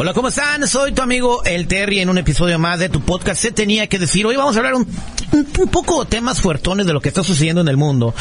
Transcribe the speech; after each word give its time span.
Hola, 0.00 0.14
¿cómo 0.14 0.28
están? 0.28 0.64
Soy 0.68 0.92
tu 0.92 1.02
amigo 1.02 1.42
El 1.42 1.66
Terry 1.66 1.98
en 1.98 2.08
un 2.08 2.18
episodio 2.18 2.56
más 2.60 2.78
de 2.78 2.88
tu 2.88 3.00
podcast. 3.00 3.42
Se 3.42 3.50
tenía 3.50 3.88
que 3.88 3.98
decir, 3.98 4.24
hoy 4.26 4.36
vamos 4.36 4.54
a 4.54 4.60
hablar 4.60 4.74
un, 4.74 4.86
un, 5.32 5.68
poco 5.72 6.04
temas 6.04 6.40
fuertones 6.40 6.86
de 6.86 6.92
lo 6.92 7.00
que 7.00 7.08
está 7.08 7.24
sucediendo 7.24 7.62
en 7.62 7.66
el 7.66 7.76
mundo. 7.76 8.14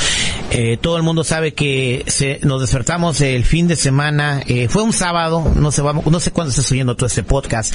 Eh, 0.50 0.80
todo 0.82 0.98
el 0.98 1.04
mundo 1.04 1.24
sabe 1.24 1.54
que 1.54 2.04
se, 2.08 2.40
nos 2.42 2.62
despertamos 2.62 3.22
el 3.22 3.46
fin 3.46 3.68
de 3.68 3.76
semana, 3.76 4.42
eh, 4.48 4.70
fue 4.70 4.82
un 4.82 4.92
sábado, 4.92 5.54
no 5.56 5.72
sé, 5.72 5.84
no 5.84 6.20
sé 6.20 6.32
cuándo 6.32 6.50
está 6.50 6.64
subiendo 6.64 6.96
todo 6.96 7.06
este 7.06 7.22
podcast, 7.22 7.72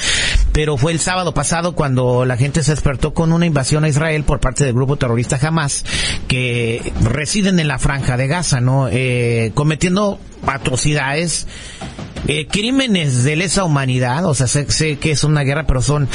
pero 0.51 0.75
fue 0.75 0.91
el 0.91 0.99
sábado 0.99 1.33
pasado 1.33 1.73
cuando 1.73 2.25
la 2.25 2.35
gente 2.35 2.61
se 2.61 2.71
despertó 2.71 3.13
con 3.13 3.31
una 3.31 3.45
invasión 3.45 3.85
a 3.85 3.87
Israel 3.87 4.25
por 4.25 4.41
parte 4.41 4.65
del 4.65 4.73
grupo 4.73 4.97
terrorista 4.97 5.39
Hamas, 5.41 5.85
que 6.27 6.91
residen 7.03 7.57
en 7.57 7.69
la 7.69 7.79
franja 7.79 8.17
de 8.17 8.27
Gaza, 8.27 8.59
¿no? 8.59 8.89
Eh, 8.91 9.53
cometiendo 9.55 10.19
atrocidades 10.45 11.47
eh, 12.27 12.47
crímenes 12.47 13.23
de 13.23 13.35
lesa 13.35 13.63
humanidad, 13.63 14.25
o 14.25 14.33
sea, 14.33 14.47
sé, 14.47 14.69
sé, 14.71 14.97
que 14.97 15.11
es 15.11 15.23
una 15.23 15.41
guerra, 15.43 15.65
pero 15.65 15.81
son 15.81 16.07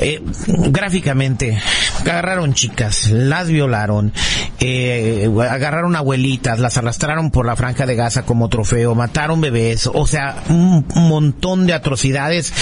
eh, 0.00 0.22
gráficamente, 0.46 1.60
agarraron 2.00 2.54
chicas, 2.54 3.10
las 3.10 3.48
violaron, 3.48 4.12
eh, 4.60 5.28
agarraron 5.50 5.96
abuelitas, 5.96 6.58
las 6.58 6.76
arrastraron 6.76 7.30
por 7.30 7.46
la 7.46 7.56
franja 7.56 7.86
de 7.86 7.94
Gaza 7.94 8.24
como 8.24 8.48
trofeo, 8.48 8.94
mataron 8.94 9.40
bebés, 9.40 9.88
o 9.92 10.06
sea, 10.06 10.42
un 10.48 10.86
montón 10.94 11.66
de 11.66 11.74
atrocidades, 11.74 12.52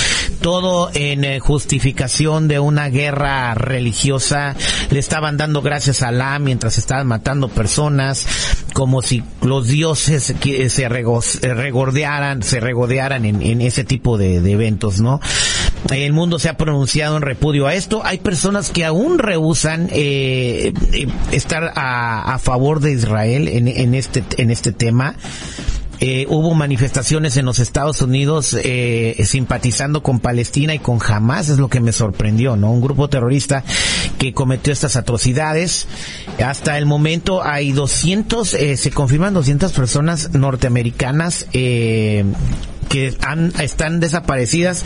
todo 0.40 0.90
en 0.94 1.24
eh, 1.24 1.40
justificación 1.40 2.48
de 2.48 2.58
una 2.58 2.88
guerra 2.88 3.54
religiosa, 3.54 4.56
le 4.90 4.98
estaban 4.98 5.36
dando 5.36 5.62
gracias 5.62 6.02
a 6.02 6.08
Alá 6.08 6.38
mientras 6.38 6.78
estaban 6.78 7.06
matando 7.06 7.48
personas, 7.48 8.26
como 8.72 9.02
si 9.02 9.22
los 9.42 9.68
dioses 9.68 10.34
se 10.68 10.88
regordearan, 10.88 12.42
se 12.42 12.60
regordearan 12.60 13.24
en, 13.24 13.42
en 13.42 13.60
ese 13.60 13.84
tipo 13.84 14.18
de, 14.18 14.36
eventos, 14.50 15.00
¿no? 15.00 15.20
El 15.90 16.12
mundo 16.12 16.38
se 16.38 16.48
ha 16.48 16.56
pronunciado 16.56 17.16
en 17.16 17.22
repudio 17.22 17.66
a 17.66 17.74
esto. 17.74 18.02
Hay 18.04 18.18
personas 18.18 18.70
que 18.70 18.84
aún 18.84 19.18
rehusan 19.18 19.88
eh, 19.92 20.72
estar 21.32 21.72
a, 21.74 22.34
a, 22.34 22.38
favor 22.38 22.80
de 22.80 22.92
Israel 22.92 23.48
en, 23.48 23.68
en 23.68 23.94
este 23.94 24.22
en 24.36 24.50
este 24.50 24.72
tema. 24.72 25.14
Eh, 26.00 26.26
hubo 26.28 26.54
manifestaciones 26.54 27.36
en 27.36 27.44
los 27.44 27.58
Estados 27.58 28.00
Unidos 28.00 28.56
eh, 28.64 29.20
simpatizando 29.24 30.02
con 30.02 30.18
Palestina 30.18 30.74
y 30.74 30.78
con 30.78 30.98
Hamas, 31.06 31.50
es 31.50 31.58
lo 31.58 31.68
que 31.68 31.80
me 31.80 31.92
sorprendió, 31.92 32.56
¿no? 32.56 32.72
Un 32.72 32.80
grupo 32.80 33.08
terrorista 33.08 33.64
que 34.18 34.32
cometió 34.32 34.72
estas 34.72 34.96
atrocidades. 34.96 35.86
Hasta 36.44 36.78
el 36.78 36.86
momento 36.86 37.42
hay 37.42 37.72
200, 37.72 38.54
eh, 38.54 38.76
se 38.76 38.90
confirman 38.90 39.34
200 39.34 39.72
personas 39.72 40.32
norteamericanas 40.32 41.46
eh, 41.52 42.24
que 42.90 43.16
han, 43.24 43.52
están 43.60 44.00
desaparecidas 44.00 44.84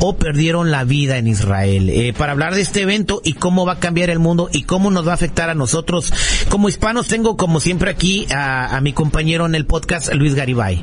o 0.00 0.16
perdieron 0.16 0.72
la 0.72 0.82
vida 0.82 1.16
en 1.18 1.28
Israel. 1.28 1.88
Eh, 1.88 2.12
para 2.12 2.32
hablar 2.32 2.54
de 2.54 2.60
este 2.60 2.82
evento 2.82 3.22
y 3.24 3.34
cómo 3.34 3.64
va 3.64 3.74
a 3.74 3.78
cambiar 3.78 4.10
el 4.10 4.18
mundo 4.18 4.50
y 4.52 4.64
cómo 4.64 4.90
nos 4.90 5.06
va 5.06 5.12
a 5.12 5.14
afectar 5.14 5.48
a 5.48 5.54
nosotros 5.54 6.12
como 6.48 6.68
hispanos, 6.68 7.06
tengo 7.06 7.36
como 7.36 7.60
siempre 7.60 7.90
aquí 7.90 8.26
a, 8.34 8.76
a 8.76 8.80
mi 8.80 8.92
compañero 8.92 9.46
en 9.46 9.54
el 9.54 9.66
podcast, 9.66 10.12
Luis 10.12 10.34
Garibay. 10.34 10.82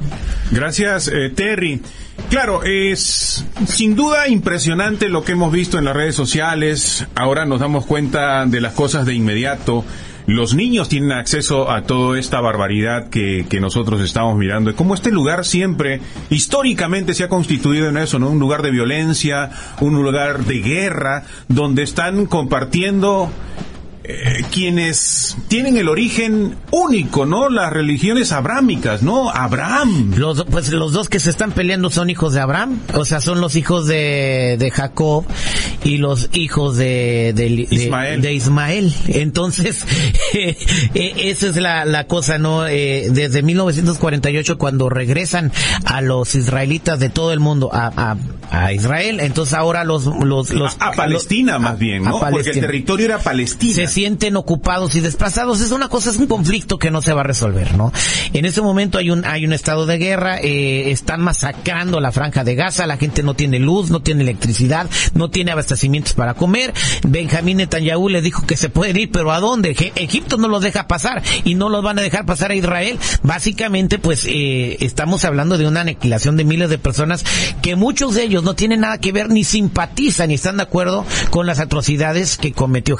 Gracias, 0.52 1.10
eh, 1.10 1.30
Terry. 1.36 1.82
Claro, 2.30 2.64
es 2.64 3.44
sin 3.68 3.96
duda 3.96 4.30
impresionante 4.30 5.10
lo 5.10 5.26
que 5.26 5.34
hemos 5.34 5.52
visto 5.52 5.78
en 5.78 5.86
las 5.86 5.96
redes 5.96 6.16
sociales. 6.16 7.06
Ahora 7.16 7.46
nos 7.46 7.60
damos 7.60 7.86
cuenta 7.86 8.46
de 8.46 8.62
las 8.62 8.74
cosas 8.74 9.06
de 9.06 9.14
inmediato 9.14 9.84
los 10.32 10.54
niños 10.54 10.90
tienen 10.90 11.12
acceso 11.12 11.70
a 11.70 11.84
toda 11.84 12.20
esta 12.20 12.42
barbaridad 12.42 13.10
que, 13.10 13.46
que 13.50 13.60
nosotros 13.60 14.02
estamos 14.02 14.38
mirando. 14.38 14.72
Y 14.72 14.74
como 14.74 14.94
este 14.94 15.12
lugar 15.12 15.46
siempre, 15.46 16.02
históricamente 16.30 17.14
se 17.14 17.24
ha 17.24 17.30
constituido 17.30 17.90
en 17.90 17.98
eso, 17.98 18.20
¿no? 18.20 18.30
Un 18.30 18.40
lugar 18.40 18.62
de 18.62 18.72
violencia, 18.72 19.52
un 19.80 20.02
lugar 20.02 20.46
de 20.46 20.60
guerra, 20.62 21.24
donde 21.48 21.84
están 21.84 22.26
compartiendo 22.26 23.32
eh, 24.04 24.44
quienes 24.52 25.38
tienen 25.48 25.78
el 25.78 25.88
origen 25.88 26.56
único, 26.72 27.26
¿no? 27.26 27.50
Las 27.50 27.72
religiones 27.72 28.32
abrámicas, 28.32 29.04
¿no? 29.04 29.30
Abraham. 29.30 30.14
Los, 30.16 30.44
pues 30.46 30.72
los 30.72 30.92
dos 30.92 31.08
que 31.10 31.20
se 31.20 31.30
están 31.30 31.52
peleando 31.52 31.90
son 31.92 32.10
hijos 32.10 32.34
de 32.34 32.40
Abraham, 32.40 32.80
o 32.94 33.06
sea, 33.06 33.22
son 33.22 33.42
los 33.42 33.56
hijos 33.56 33.88
de, 33.88 34.56
de 34.58 34.72
Jacob 34.72 35.26
y 35.84 35.98
los 35.98 36.30
hijos 36.34 36.78
de, 36.78 37.34
de, 37.36 37.50
de 37.50 37.76
Ismael. 37.76 38.22
De 38.22 38.34
Ismael. 38.34 38.94
Entonces, 39.08 39.86
eh, 40.34 40.58
eh, 40.94 41.14
esa 41.26 41.48
es 41.48 41.56
la, 41.58 41.86
la 41.86 42.08
cosa, 42.08 42.38
¿no? 42.38 42.68
Eh, 42.68 43.10
desde 43.12 43.42
1948, 43.44 44.58
cuando 44.58 44.90
regresan 44.90 45.52
a 45.86 46.02
los 46.02 46.36
israelitas 46.36 47.00
de 47.00 47.10
todo 47.10 47.34
el 47.34 47.40
mundo 47.40 47.70
a, 47.74 48.16
a, 48.52 48.66
a 48.66 48.74
Israel, 48.74 49.20
entonces 49.20 49.54
ahora 49.54 49.84
los... 49.84 50.06
los, 50.06 50.52
los 50.52 50.76
a, 50.80 50.90
a 50.90 50.92
Palestina, 50.94 51.54
los, 51.54 51.62
más 51.62 51.80
bien, 51.80 52.04
¿no? 52.04 52.20
Porque 52.20 52.50
el 52.50 52.60
territorio 52.60 53.06
era 53.06 53.20
Palestina. 53.20 53.74
Se 53.74 53.88
sienten 53.92 54.36
ocupados 54.38 54.96
y 54.96 55.02
desplazados. 55.02 55.62
Es 55.62 55.72
una 55.72 55.90
cosa, 55.90 56.10
es 56.10 56.18
un 56.18 56.28
conflicto 56.28 56.80
que 56.80 56.90
no 56.92 57.02
se 57.02 57.14
va 57.14 57.22
a 57.22 57.26
resolver, 57.26 57.76
¿no? 57.76 57.92
En 58.34 58.46
este 58.46 58.62
momento 58.62 58.98
hay 58.98 59.12
un, 59.12 59.26
hay 59.26 59.46
un 59.46 59.54
estado 59.54 59.86
de 59.86 59.98
guerra, 59.98 60.40
eh, 60.40 60.92
están 60.92 61.22
masacrando 61.22 62.00
la 62.00 62.12
franja 62.12 62.44
de 62.44 62.56
Gaza, 62.56 62.88
la 62.88 62.98
gente 62.98 63.22
no 63.22 63.34
tiene 63.34 63.60
luz, 63.60 63.90
no 63.92 64.02
tiene 64.02 64.22
electricidad, 64.22 64.90
no 65.14 65.30
tiene 65.30 65.52
abastecimientos 65.52 66.14
para 66.14 66.34
comer. 66.34 66.74
Benjamín 67.04 67.58
Netanyahu 67.58 68.10
le 68.10 68.22
dijo 68.22 68.46
que 68.46 68.58
se 68.58 68.70
pueden 68.70 68.98
ir, 68.98 69.12
pero 69.12 69.32
¿a 69.32 69.40
dónde? 69.40 69.76
Egipto 69.96 70.38
no 70.38 70.48
los 70.48 70.64
deja 70.64 70.88
pasar 70.88 71.22
y 71.44 71.56
no 71.56 71.70
los 71.70 71.84
van 71.84 72.00
a 72.00 72.02
dejar 72.02 72.26
pasar 72.26 72.52
a 72.52 72.56
Israel. 72.56 72.98
Básicamente, 73.24 74.00
pues, 74.00 74.26
eh, 74.26 74.78
estamos 74.80 75.26
hablando 75.26 75.58
de 75.58 75.68
una 75.68 75.82
aniquilación 75.82 76.38
de 76.38 76.46
miles 76.46 76.70
de 76.70 76.78
personas 76.78 77.26
que 77.62 77.76
muchos 77.76 78.16
de 78.16 78.24
ellos 78.24 78.44
no 78.44 78.56
tienen 78.56 78.82
nada 78.82 78.98
que 79.00 79.12
ver 79.12 79.30
ni 79.30 79.44
simpatizan 79.44 80.30
ni 80.30 80.36
están 80.36 80.58
de 80.58 80.64
acuerdo 80.64 81.06
con 81.30 81.46
las 81.46 81.60
atrocidades 81.60 82.38
que 82.38 82.54
cometió. 82.54 82.92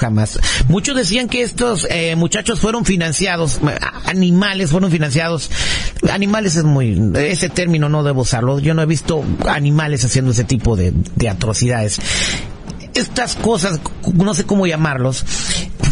Muchos 0.68 0.81
decían 0.82 1.28
que 1.30 1.42
estos 1.42 1.88
eh, 1.90 2.16
muchachos 2.16 2.60
fueron 2.60 2.86
financiados, 2.86 3.60
animales 4.06 4.72
fueron 4.72 4.92
financiados. 4.92 5.50
Animales 6.12 6.56
es 6.56 6.64
muy, 6.64 7.00
ese 7.16 7.50
término 7.50 7.90
no 7.90 8.04
debo 8.04 8.22
usarlo. 8.22 8.60
Yo 8.60 8.74
no 8.74 8.82
he 8.82 8.86
visto 8.86 9.24
animales 9.48 10.04
haciendo 10.04 10.32
ese 10.32 10.44
tipo 10.44 10.76
de 10.76 11.30
atrocidades 11.30 12.00
estas 12.94 13.36
cosas, 13.36 13.80
no 14.14 14.34
sé 14.34 14.44
cómo 14.44 14.68
llamarlos, 14.68 15.24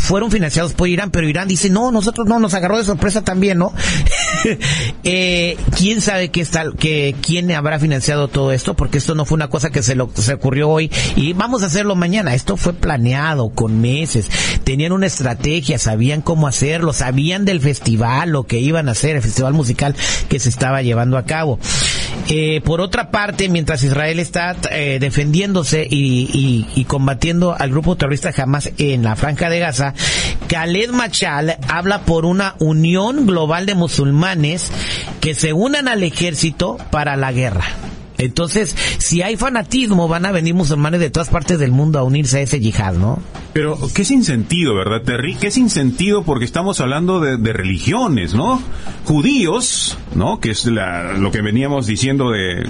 fueron 0.10 0.32
financiados 0.32 0.74
por 0.74 0.88
Irán, 0.88 1.12
pero 1.12 1.30
Irán 1.30 1.48
dice, 1.48 1.70
no, 1.70 1.92
nosotros 1.92 2.26
no, 2.26 2.40
nos 2.40 2.56
agarró 2.56 2.80
de 2.80 2.84
sorpresa 2.84 3.24
también, 3.24 3.60
¿no? 3.60 3.72
eh, 5.04 5.56
¿Quién 5.78 6.02
sabe 6.02 6.30
qué 6.30 6.42
está, 6.42 6.64
que, 6.72 7.14
quién 7.22 7.52
habrá 7.52 7.78
financiado 7.78 8.28
todo 8.28 8.52
esto? 8.52 8.74
Porque 8.74 8.98
esto 8.98 9.14
no 9.14 9.26
fue 9.26 9.36
una 9.36 9.50
cosa 9.50 9.70
que 9.70 9.84
se, 9.84 9.94
lo, 9.94 10.10
se 10.16 10.34
ocurrió 10.34 10.68
hoy 10.68 10.90
y 11.16 11.34
vamos 11.34 11.62
a 11.62 11.68
hacerlo 11.68 11.96
mañana. 11.96 12.34
Esto 12.34 12.58
fue 12.58 12.74
planeado 12.74 13.52
con 13.52 13.82
meses. 13.82 14.32
Tenían 14.64 14.94
una 14.94 15.06
estrategia, 15.06 15.78
sabían 15.78 16.24
cómo 16.24 16.48
hacerlo, 16.48 16.92
sabían 16.92 17.46
del 17.46 17.62
festival, 17.62 18.32
lo 18.32 18.48
que 18.48 18.58
iban 18.58 18.90
a 18.90 18.94
hacer, 18.94 19.16
el 19.16 19.22
festival 19.22 19.54
musical 19.54 19.96
que 20.28 20.40
se 20.40 20.50
estaba 20.50 20.82
llevando 20.82 21.20
a 21.20 21.26
cabo. 21.26 21.60
Eh, 22.32 22.62
por 22.64 22.80
otra 22.80 23.10
parte, 23.10 23.50
mientras 23.50 23.84
Israel 23.84 24.20
está 24.20 24.56
eh, 24.70 25.00
defendiéndose 25.02 25.88
y, 25.90 26.86
combatiendo 26.88 27.56
al 27.58 27.72
grupo 27.72 27.96
terrorista 27.96 28.32
Hamas 28.38 28.72
en 28.78 29.04
la 29.04 29.16
franja 29.16 29.50
de 29.50 29.60
Gaza, 29.60 29.96
Khaled 30.48 30.92
Machal 30.92 31.58
habla 31.68 32.02
por 32.02 32.26
una 32.26 32.56
unión 32.60 33.26
global 33.26 33.66
de 33.66 33.74
musulmanes 33.74 34.72
que 35.22 35.34
se 35.34 35.54
unan 35.54 35.88
al 35.88 36.04
ejército 36.04 36.78
para 36.92 37.18
la 37.18 37.32
guerra. 37.32 37.66
Entonces, 38.20 38.76
si 38.98 39.22
hay 39.22 39.38
fanatismo, 39.38 40.08
van 40.08 40.26
a 40.26 40.32
venir 40.32 40.54
musulmanes 40.54 41.00
de 41.00 41.10
todas 41.10 41.30
partes 41.30 41.58
del 41.58 41.72
mundo 41.72 42.00
a 42.00 42.04
unirse 42.04 42.38
a 42.38 42.42
ese 42.42 42.60
yihad, 42.60 42.94
¿no? 42.94 43.20
Pero, 43.54 43.78
¿qué 43.94 44.06
sin 44.06 44.24
sentido, 44.24 44.76
verdad, 44.76 45.02
Terry? 45.02 45.36
¿Qué 45.36 45.50
sin 45.52 45.70
sentido? 45.70 46.24
Porque 46.24 46.46
estamos 46.46 46.80
hablando 46.82 47.20
de, 47.20 47.38
de 47.38 47.54
religiones, 47.54 48.34
¿no? 48.34 48.62
Judíos, 49.06 49.98
¿no? 50.16 50.40
Que 50.40 50.52
es 50.52 50.66
la, 50.66 51.14
lo 51.14 51.32
que 51.32 51.42
veníamos 51.42 51.88
diciendo 51.88 52.30
de 52.32 52.68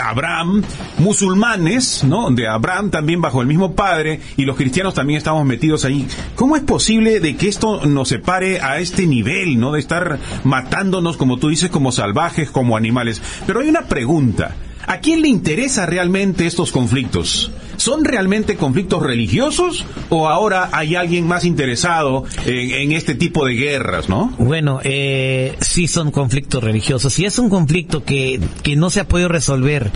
Abraham, 0.00 0.62
musulmanes, 0.98 2.04
¿no? 2.04 2.30
De 2.30 2.46
Abraham 2.48 2.90
también 2.90 3.20
bajo 3.20 3.40
el 3.40 3.46
mismo 3.46 3.74
padre 3.74 4.20
y 4.36 4.44
los 4.44 4.56
cristianos 4.56 4.94
también 4.94 5.18
estamos 5.18 5.44
metidos 5.44 5.84
ahí. 5.84 6.06
¿Cómo 6.34 6.56
es 6.56 6.62
posible 6.62 7.20
de 7.20 7.36
que 7.36 7.48
esto 7.48 7.84
nos 7.86 8.08
separe 8.08 8.60
a 8.60 8.78
este 8.78 9.06
nivel, 9.06 9.58
¿no? 9.58 9.72
De 9.72 9.80
estar 9.80 10.18
matándonos, 10.44 11.16
como 11.16 11.38
tú 11.38 11.48
dices, 11.48 11.70
como 11.70 11.92
salvajes, 11.92 12.50
como 12.50 12.76
animales. 12.76 13.20
Pero 13.46 13.60
hay 13.60 13.68
una 13.68 13.82
pregunta. 13.82 14.54
¿A 14.88 15.00
quién 15.00 15.20
le 15.20 15.28
interesa 15.28 15.84
realmente 15.84 16.46
estos 16.46 16.72
conflictos? 16.72 17.52
¿Son 17.76 18.06
realmente 18.06 18.56
conflictos 18.56 19.02
religiosos 19.02 19.84
o 20.08 20.28
ahora 20.28 20.70
hay 20.72 20.96
alguien 20.96 21.26
más 21.26 21.44
interesado 21.44 22.24
en, 22.46 22.70
en 22.70 22.92
este 22.92 23.14
tipo 23.14 23.44
de 23.44 23.52
guerras, 23.52 24.08
no? 24.08 24.32
Bueno, 24.38 24.80
eh, 24.82 25.56
sí 25.60 25.88
son 25.88 26.10
conflictos 26.10 26.64
religiosos. 26.64 27.12
Si 27.12 27.26
es 27.26 27.38
un 27.38 27.50
conflicto 27.50 28.02
que, 28.02 28.40
que 28.62 28.76
no 28.76 28.88
se 28.88 29.00
ha 29.00 29.06
podido 29.06 29.28
resolver 29.28 29.92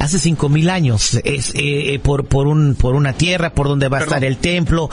hace 0.00 0.18
cinco 0.18 0.48
mil 0.48 0.68
años, 0.70 1.20
es 1.24 1.52
eh, 1.54 2.00
por, 2.02 2.24
por, 2.24 2.48
un, 2.48 2.74
por 2.74 2.94
una 2.96 3.12
tierra, 3.12 3.52
por 3.52 3.68
donde 3.68 3.88
va 3.88 3.98
a 3.98 4.00
estar 4.00 4.24
el 4.24 4.38
templo, 4.38 4.90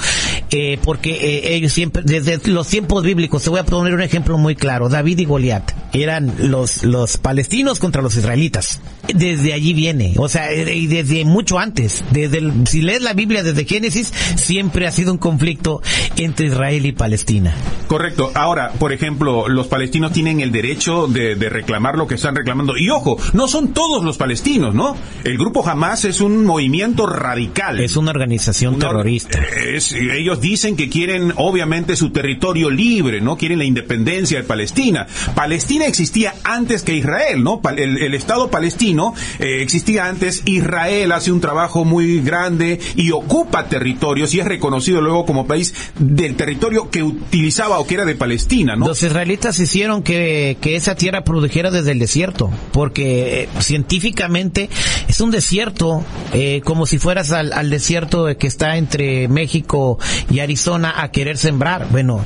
eh, 0.52 0.78
porque 0.84 1.12
eh, 1.12 1.56
ellos 1.56 1.74
siempre, 1.74 2.04
desde 2.06 2.40
los 2.52 2.68
tiempos 2.68 3.04
bíblicos, 3.04 3.42
te 3.42 3.50
voy 3.50 3.60
a 3.60 3.66
poner 3.66 3.94
un 3.94 4.02
ejemplo 4.02 4.38
muy 4.38 4.56
claro, 4.56 4.90
David 4.90 5.18
y 5.20 5.26
Goliat 5.26 5.72
eran 5.94 6.32
los, 6.38 6.84
los 6.84 7.18
palestinos 7.18 7.80
contra 7.80 8.02
los 8.02 8.16
israelitas. 8.16 8.82
Desde 9.14 9.54
allí 9.54 9.74
viene, 9.74 10.14
o 10.18 10.28
sea, 10.28 10.52
eh, 10.52 10.76
y 10.76 10.88
desde 10.88 11.24
mucho 11.24 11.58
antes, 11.58 12.04
desde 12.12 12.40
el- 12.40 12.68
si 12.68 12.82
lees 12.82 13.02
la 13.02 13.14
Biblia 13.14 13.42
desde 13.42 13.64
Génesis, 13.66 14.14
siempre 14.36 14.86
ha 14.86 14.92
sido 14.92 15.14
un 15.14 15.18
conflicto 15.18 15.82
entre 16.18 16.48
Israel 16.48 16.86
y 16.86 16.92
Palestina. 16.92 17.56
Correcto. 17.88 18.32
Ahora, 18.36 18.74
por 18.74 18.92
ejemplo, 18.92 19.48
los 19.48 19.68
palestinos 19.68 20.12
tienen 20.12 20.42
el 20.42 20.52
derecho 20.52 21.08
de, 21.08 21.36
de 21.36 21.48
reclamar 21.50 21.98
lo 21.98 22.06
que 22.06 22.16
están 22.16 22.36
reclamando. 22.36 22.78
Y 22.78 22.90
ojo, 22.90 23.18
no 23.32 23.48
son 23.48 23.70
todos 23.70 24.04
los 24.04 24.18
palestinos, 24.18 24.76
¿no? 24.76 24.97
El 25.24 25.38
grupo 25.38 25.68
Hamas 25.68 26.06
es 26.06 26.22
un 26.22 26.46
movimiento 26.46 27.06
radical. 27.06 27.80
Es 27.80 27.98
una 27.98 28.12
organización 28.12 28.76
Una- 28.76 28.88
terrorista. 28.88 29.40
es- 29.74 29.92
ellos 29.94 30.40
dicen 30.40 30.76
que 30.76 30.90
quieren, 30.90 31.34
obviamente, 31.36 31.96
su 31.96 32.12
territorio 32.12 32.70
libre, 32.70 33.20
¿no? 33.20 33.38
Quieren 33.38 33.58
la 33.60 33.66
independencia 33.66 34.38
de 34.38 34.44
Palestina. 34.44 35.08
Palestina 35.36 35.86
existía 35.86 36.34
antes 36.44 36.84
que 36.84 36.94
Israel, 36.96 37.44
¿no? 37.44 37.62
El, 37.76 37.98
el 38.02 38.14
Estado 38.14 38.50
palestino 38.50 39.14
eh, 39.40 39.62
existía 39.62 40.08
antes. 40.08 40.44
Israel 40.46 41.12
hace 41.12 41.32
un 41.32 41.42
trabajo 41.42 41.84
muy 41.84 42.22
grande 42.22 42.80
y 42.96 43.12
ocupa 43.12 43.68
territorios 43.68 44.34
y 44.34 44.40
es 44.40 44.46
reconocido 44.46 45.02
luego 45.02 45.26
como 45.26 45.46
país 45.48 45.74
del 46.00 46.36
territorio 46.36 46.90
que 46.90 47.04
utilizaba 47.04 47.80
o 47.80 47.88
que 47.88 47.96
era 47.96 48.06
de 48.06 48.16
Palestina, 48.16 48.76
¿no? 48.76 48.88
Los 48.88 49.04
israelitas 49.04 49.60
hicieron 49.60 50.04
que, 50.04 50.58
que 50.62 50.76
esa 50.76 50.96
tierra 50.96 51.24
produjera 51.24 51.72
desde 51.72 51.92
el 51.92 52.00
desierto, 52.00 52.50
porque 52.72 53.44
eh, 53.44 53.50
científicamente 53.60 54.70
es 55.08 55.22
un 55.22 55.32
desierto, 55.32 56.04
eh, 56.34 56.62
como 56.64 56.86
si 56.86 56.98
fueras 56.98 57.32
al, 57.32 57.54
al 57.54 57.70
desierto 57.70 58.28
que 58.38 58.48
está 58.48 58.78
entre 58.78 59.28
México 59.28 60.00
y 60.30 60.40
Arizona 60.40 61.02
a 61.02 61.12
querer 61.12 61.38
sembrar. 61.38 61.88
Bueno, 61.90 62.24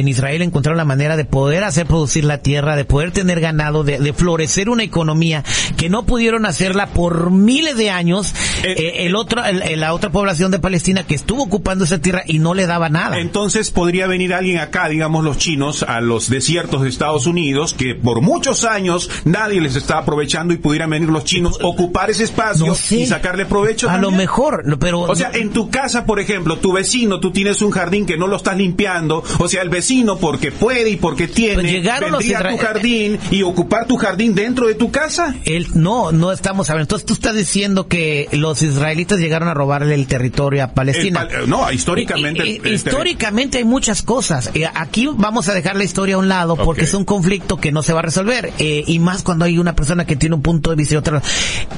en 0.00 0.08
Israel 0.08 0.42
encontraron 0.42 0.76
la 0.78 0.84
manera 0.84 1.16
de 1.16 1.24
poder 1.24 1.64
hacer 1.64 1.86
producir 1.86 2.24
la 2.24 2.38
tierra, 2.38 2.76
de 2.76 2.84
poder 2.84 3.12
tener 3.12 3.40
ganado, 3.40 3.84
de, 3.84 3.98
de 3.98 4.12
florecer 4.12 4.68
una 4.68 4.82
economía 4.82 5.44
que 5.76 5.88
no 5.88 6.04
pudieron 6.06 6.46
hacerla 6.46 6.86
por 6.88 7.30
miles 7.30 7.76
de 7.76 7.90
años. 7.90 8.34
Eh, 8.62 8.74
eh, 8.78 8.92
el 9.06 9.16
otro, 9.16 9.44
el- 9.44 9.80
la 9.80 9.92
otra 9.94 10.10
población 10.10 10.50
de 10.50 10.58
Palestina 10.58 11.04
que 11.06 11.14
estuvo 11.14 11.42
ocupando 11.42 11.84
esa 11.84 11.98
tierra 11.98 12.22
y 12.26 12.38
no 12.38 12.54
le 12.54 12.66
daba 12.66 12.88
nada. 12.88 13.18
Entonces 13.18 13.70
podría 13.70 14.06
venir 14.06 14.32
alguien 14.34 14.58
acá, 14.58 14.88
digamos 14.88 15.24
los 15.24 15.38
chinos, 15.38 15.82
a 15.82 16.00
los 16.00 16.28
desiertos 16.30 16.82
de 16.82 16.88
Estados 16.88 17.26
Unidos, 17.26 17.74
que 17.74 17.94
por 17.94 18.20
muchos 18.22 18.64
años 18.64 19.10
nadie 19.24 19.60
les 19.60 19.76
está 19.76 19.98
aprovechando 19.98 20.54
y 20.54 20.58
pudieran 20.58 20.90
venir 20.90 21.08
los 21.08 21.24
chinos, 21.24 21.58
ocupar 21.62 22.10
ese 22.10 22.24
espacio 22.24 22.66
No 22.66 22.74
sé. 22.74 22.96
y 23.00 23.06
sacarle 23.06 23.46
provecho. 23.46 23.88
A 23.90 23.98
lo 23.98 24.10
mejor, 24.10 24.66
no, 24.66 24.78
pero 24.78 25.00
O 25.00 25.14
sea, 25.16 25.30
en 25.34 25.50
tu 25.50 25.70
casa, 25.70 26.04
por 26.06 26.20
ejemplo, 26.20 26.56
tu 26.58 26.72
vecino, 26.72 27.20
tú 27.20 27.30
tienes 27.32 27.62
un 27.62 27.70
jardín 27.70 28.06
que 28.06 28.16
no 28.16 28.26
lo 28.26 28.36
estás 28.36 28.56
limpiando, 28.56 29.22
o 29.38 29.48
sea, 29.48 29.62
el 29.62 29.68
vecino 29.68 29.85
porque 30.18 30.52
puede 30.52 30.90
y 30.90 30.96
porque 30.96 31.28
tiene, 31.28 31.54
Pues 31.54 31.70
llegaron 31.72 32.12
los 32.12 32.24
a 32.30 32.48
tu 32.50 32.56
jardín 32.58 33.18
y 33.30 33.42
ocupar 33.42 33.86
tu 33.86 33.96
jardín 33.96 34.34
dentro 34.34 34.66
de 34.66 34.74
tu 34.74 34.90
casa. 34.90 35.34
él 35.44 35.66
no, 35.74 36.12
no 36.12 36.32
estamos 36.32 36.68
hablando. 36.70 36.84
Entonces 36.86 37.06
tú 37.06 37.14
estás 37.14 37.34
diciendo 37.34 37.88
que 37.88 38.28
los 38.32 38.62
israelitas 38.62 39.18
llegaron 39.18 39.48
a 39.48 39.54
robarle 39.54 39.94
el 39.94 40.06
territorio 40.06 40.62
a 40.64 40.68
Palestina. 40.68 41.28
El 41.30 41.48
no, 41.48 41.70
históricamente. 41.72 42.42
El- 42.42 42.66
el 42.66 42.74
históricamente 42.74 43.58
hay 43.58 43.64
muchas 43.64 44.02
cosas. 44.02 44.50
Eh, 44.54 44.66
aquí 44.74 45.08
vamos 45.12 45.48
a 45.48 45.54
dejar 45.54 45.76
la 45.76 45.84
historia 45.84 46.16
a 46.16 46.18
un 46.18 46.28
lado 46.28 46.56
porque 46.56 46.84
es 46.84 46.94
un 46.94 47.04
conflicto 47.04 47.56
que 47.56 47.72
no 47.72 47.82
se 47.82 47.92
va 47.92 48.00
a 48.00 48.02
resolver. 48.02 48.52
Eh, 48.58 48.84
y 48.86 48.98
más 48.98 49.22
cuando 49.22 49.44
hay 49.44 49.58
una 49.58 49.74
persona 49.76 50.04
que 50.06 50.16
tiene 50.16 50.34
un 50.34 50.42
punto 50.42 50.70
de 50.70 50.76
vista 50.76 50.94
y 50.94 50.96
otra. 50.96 51.22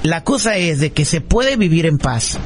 La 0.02 0.24
cosa 0.24 0.56
es 0.56 0.80
de 0.80 0.92
que 0.92 1.04
se 1.04 1.20
puede 1.20 1.56
vivir 1.56 1.86
en 1.86 1.98
paz. 1.98 2.38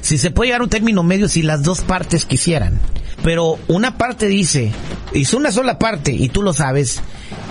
Si 0.00 0.18
se 0.18 0.30
puede 0.30 0.48
llegar 0.48 0.60
a 0.60 0.64
un 0.64 0.70
término 0.70 1.02
medio 1.02 1.28
si 1.28 1.42
las 1.42 1.62
dos 1.62 1.80
partes 1.80 2.26
quisieran. 2.26 2.80
Pero 3.22 3.58
una 3.68 3.98
parte 3.98 4.26
dice, 4.26 4.72
es 5.12 5.34
una 5.34 5.52
sola 5.52 5.78
parte, 5.78 6.12
y 6.12 6.28
tú 6.28 6.42
lo 6.42 6.52
sabes, 6.52 7.00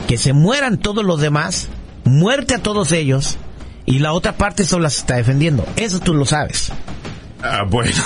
que 0.07 0.17
se 0.17 0.33
mueran 0.33 0.77
todos 0.77 1.05
los 1.05 1.21
demás, 1.21 1.69
muerte 2.03 2.55
a 2.55 2.63
todos 2.63 2.91
ellos, 2.91 3.37
y 3.85 3.99
la 3.99 4.13
otra 4.13 4.33
parte 4.33 4.65
solo 4.65 4.83
las 4.83 4.97
está 4.97 5.15
defendiendo. 5.15 5.65
Eso 5.75 5.99
tú 5.99 6.13
lo 6.13 6.25
sabes. 6.25 6.71
Ah, 7.43 7.65
bueno, 7.67 7.91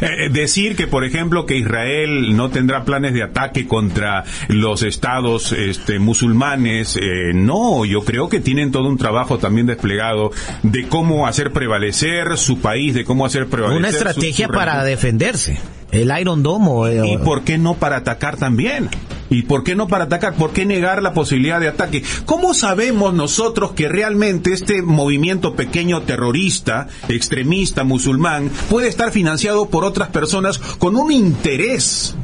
Eh, 0.00 0.28
decir 0.30 0.76
que, 0.76 0.86
por 0.86 1.04
ejemplo, 1.04 1.46
que 1.46 1.56
Israel 1.56 2.36
no 2.36 2.50
tendrá 2.50 2.84
planes 2.84 3.14
de 3.14 3.22
ataque 3.22 3.66
contra 3.66 4.24
los 4.48 4.82
estados 4.82 5.52
este, 5.52 5.98
musulmanes, 5.98 6.96
eh, 6.96 7.32
no, 7.32 7.84
yo 7.84 8.02
creo 8.04 8.28
que 8.28 8.40
tienen 8.40 8.72
todo 8.72 8.88
un 8.88 8.98
trabajo 8.98 9.38
también 9.38 9.66
desplegado 9.66 10.32
de 10.62 10.88
cómo 10.88 11.26
hacer 11.26 11.52
prevalecer 11.52 12.36
su 12.36 12.60
país, 12.60 12.94
de 12.94 13.04
cómo 13.04 13.24
hacer 13.24 13.46
prevalecer 13.46 13.78
Una 13.78 13.88
estrategia 13.88 14.46
su 14.46 14.52
para 14.52 14.84
defenderse. 14.84 15.58
El 15.94 16.12
Iron 16.20 16.42
Dome. 16.42 16.66
o- 16.68 16.88
¿Y 17.06 17.16
o- 17.16 17.20
por 17.22 17.42
qué 17.44 17.56
no 17.58 17.74
para 17.74 17.96
atacar 17.96 18.36
también? 18.36 18.88
¿Y 19.30 19.42
por 19.42 19.64
qué 19.64 19.74
no 19.74 19.88
para 19.88 20.04
atacar? 20.04 20.34
¿Por 20.34 20.50
qué 20.52 20.66
negar 20.66 21.02
la 21.02 21.14
posibilidad 21.14 21.58
de 21.58 21.68
ataque? 21.68 22.02
¿Cómo 22.26 22.52
sabemos 22.52 23.14
nosotros 23.14 23.72
que 23.72 23.88
realmente 23.88 24.52
este 24.52 24.82
movimiento 24.82 25.54
pequeño 25.56 26.02
terrorista, 26.02 26.88
extremista, 27.08 27.84
musulmán, 27.84 28.50
puede 28.68 28.88
estar 28.88 29.10
financiado 29.12 29.66
por 29.70 29.84
otras 29.84 30.08
personas 30.10 30.58
con 30.58 30.94
un 30.96 31.10
interés? 31.10 32.14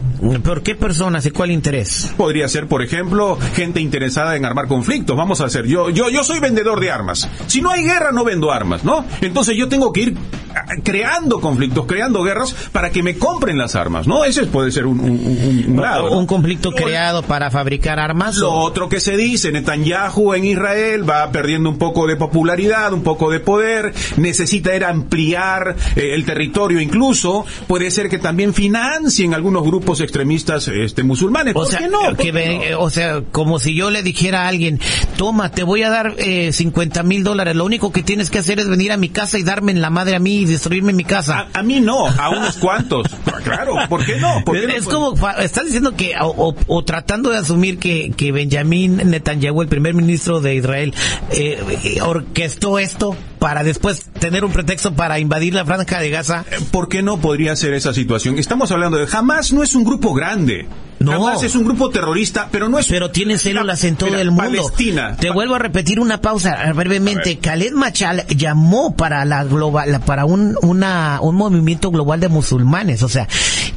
¿Por 0.43 0.63
qué 0.63 0.75
personas 0.75 1.25
y 1.27 1.31
cuál 1.31 1.51
interés? 1.51 2.13
Podría 2.17 2.47
ser, 2.49 2.67
por 2.67 2.83
ejemplo, 2.83 3.39
gente 3.55 3.81
interesada 3.81 4.37
en 4.37 4.45
armar 4.45 4.67
conflictos. 4.69 5.17
Vamos 5.17 5.41
a 5.41 5.47
hacer, 5.47 5.67
yo, 5.67 5.91
yo, 5.91 6.09
yo 6.11 6.23
soy 6.25 6.41
vendedor 6.41 6.79
de 6.81 6.91
armas. 6.91 7.29
Si 7.47 7.61
no 7.63 7.71
hay 7.71 7.85
guerra, 7.85 8.13
no 8.13 8.25
vendo 8.25 8.53
armas, 8.53 8.85
¿no? 8.85 9.05
Entonces 9.21 9.57
yo 9.57 9.69
tengo 9.69 9.93
que 9.93 10.01
ir 10.03 10.15
ah, 10.55 10.75
creando 10.85 11.41
conflictos, 11.41 11.87
creando 11.87 12.23
guerras 12.23 12.55
para 12.73 12.91
que 12.91 13.03
me 13.03 13.17
compren 13.17 13.57
las 13.57 13.75
armas, 13.75 14.07
¿no? 14.07 14.25
Ese 14.25 14.47
puede 14.47 14.71
ser 14.71 14.87
un, 14.87 15.01
un, 15.01 15.11
un- 15.11 15.65
un 15.69 15.81
lado. 15.81 16.11
¿no? 16.11 16.19
Un 16.19 16.27
conflicto 16.27 16.73
creado 16.73 17.23
para 17.23 17.51
fabricar 17.51 17.99
armas. 17.99 18.37
Lo 18.37 18.53
o- 18.53 18.61
otro 18.65 18.89
que 18.89 19.01
se 19.01 19.17
dice, 19.17 19.51
Netanyahu 19.53 20.35
en 20.35 20.45
Israel 20.45 21.09
va 21.09 21.31
perdiendo 21.31 21.71
un 21.71 21.79
poco 21.79 22.07
de 22.07 22.17
popularidad, 22.17 22.93
un 22.93 23.03
poco 23.03 23.31
de 23.31 23.41
poder, 23.41 23.95
necesita 24.19 24.75
ir 24.77 24.85
a 24.85 24.91
ampliar 24.91 25.77
eh, 25.97 26.11
el 26.15 26.25
territorio 26.25 26.81
incluso, 26.81 27.45
puede 27.67 27.91
ser 27.91 28.09
que 28.09 28.19
también 28.19 28.53
financien 28.55 29.35
algunos 29.35 29.63
grupos 29.65 30.01
extremistas 30.11 30.69
este, 30.69 31.03
musulmanes. 31.05 31.55
O 31.55 31.61
¿Por 31.61 31.69
sea, 31.69 31.79
qué 31.79 31.89
no? 31.89 32.01
eh, 32.21 32.75
o 32.75 32.91
sea, 32.91 33.23
como 33.33 33.59
si 33.59 33.75
yo 33.75 33.91
le 33.91 34.03
dijera 34.03 34.43
a 34.45 34.49
alguien, 34.49 34.81
toma, 35.17 35.51
te 35.51 35.63
voy 35.63 35.83
a 35.85 35.91
dar 35.91 36.15
eh, 36.19 36.53
50 36.53 37.03
mil 37.05 37.23
dólares, 37.25 37.55
lo 37.57 37.65
único 37.65 37.93
que 37.93 38.03
tienes 38.03 38.29
que 38.31 38.39
hacer 38.41 38.59
es 38.59 38.69
venir 38.69 38.91
a 38.93 38.97
mi 38.97 39.09
casa 39.09 39.39
y 39.39 39.43
darme 39.43 39.73
en 39.73 39.81
la 39.81 39.91
madre 39.91 40.17
a 40.17 40.19
mí 40.19 40.39
y 40.41 40.45
destruirme 40.47 40.93
mi 40.93 41.05
casa. 41.05 41.49
A, 41.55 41.61
a 41.61 41.63
mí 41.63 41.81
no, 41.81 42.07
a 42.07 42.31
unos 42.31 42.57
cuantos. 42.57 43.07
Claro, 43.45 43.75
¿por 43.89 44.05
qué 44.05 44.17
no? 44.17 44.43
¿Por 44.45 44.61
qué 44.61 44.67
no? 44.67 44.73
es 44.75 44.85
como, 44.85 45.15
estás 45.39 45.65
diciendo 45.67 45.95
que, 45.97 46.15
o, 46.21 46.27
o- 46.51 46.57
o 46.67 46.85
tratando 46.85 47.31
de 47.31 47.39
asumir 47.39 47.79
que, 47.79 48.13
que 48.17 48.33
Benjamín 48.33 48.97
Netanyahu, 49.05 49.63
el 49.63 49.69
primer 49.69 49.95
ministro 49.95 50.41
de 50.41 50.57
Israel, 50.57 50.93
eh, 51.31 51.99
orquestó 52.03 52.79
esto 52.79 53.17
para 53.41 53.65
después 53.65 54.05
tener 54.21 54.45
un 54.45 54.53
pretexto 54.53 54.95
para 54.95 55.19
invadir 55.19 55.55
la 55.55 55.65
franja 55.65 55.99
de 55.99 56.11
Gaza. 56.11 56.45
¿Por 56.71 56.89
qué 56.89 57.03
no 57.03 57.21
podría 57.21 57.57
ser 57.57 57.75
esa 57.75 57.93
situación? 57.93 58.39
Estamos 58.39 58.71
hablando 58.71 58.99
de 58.99 59.09
Hamas 59.11 59.53
no 59.53 59.65
es 59.65 59.75
un 59.75 59.83
grupo 59.83 60.15
grande. 60.15 60.69
No. 61.01 61.41
Es 61.43 61.55
un 61.55 61.65
grupo 61.65 61.89
terrorista, 61.89 62.49
pero 62.53 62.69
no 62.69 62.79
es 62.79 62.87
Pero 62.87 63.11
tiene 63.11 63.39
células 63.39 63.83
en 63.85 63.97
todo 63.97 64.11
Mira, 64.11 64.21
el 64.21 64.31
mundo. 64.31 64.45
Palestina. 64.63 65.17
Te 65.17 65.29
Pa- 65.29 65.35
vuelvo 65.35 65.55
a 65.55 65.59
repetir 65.59 65.99
una 65.99 66.21
pausa 66.21 66.69
eh, 66.69 66.73
brevemente. 66.75 67.39
Khaled 67.39 67.73
Machal 67.73 68.27
llamó 68.29 68.95
para 68.95 69.25
la 69.25 69.45
global, 69.45 69.99
para 70.05 70.27
un, 70.27 70.59
una, 70.61 71.19
un 71.23 71.37
movimiento 71.37 71.91
global 71.91 72.21
de 72.21 72.29
musulmanes. 72.29 73.03
O 73.03 73.09
sea, 73.09 73.27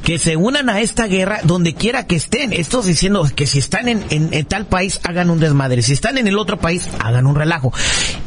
que 0.03 0.19
se 0.19 0.35
unan 0.35 0.69
a 0.69 0.81
esta 0.81 1.07
guerra 1.07 1.39
donde 1.45 1.73
quiera 1.75 2.05
que 2.07 2.17
estén. 2.17 2.51
Estos 2.51 2.85
diciendo 2.87 3.25
que 3.33 3.47
si 3.47 3.59
están 3.59 3.87
en, 3.87 4.03
en, 4.09 4.27
en 4.33 4.45
tal 4.45 4.65
país 4.65 4.99
hagan 5.05 5.29
un 5.29 5.39
desmadre. 5.39 5.81
Si 5.81 5.93
están 5.93 6.17
en 6.17 6.27
el 6.27 6.37
otro 6.37 6.59
país 6.59 6.89
hagan 6.99 7.25
un 7.25 7.35
relajo. 7.35 7.71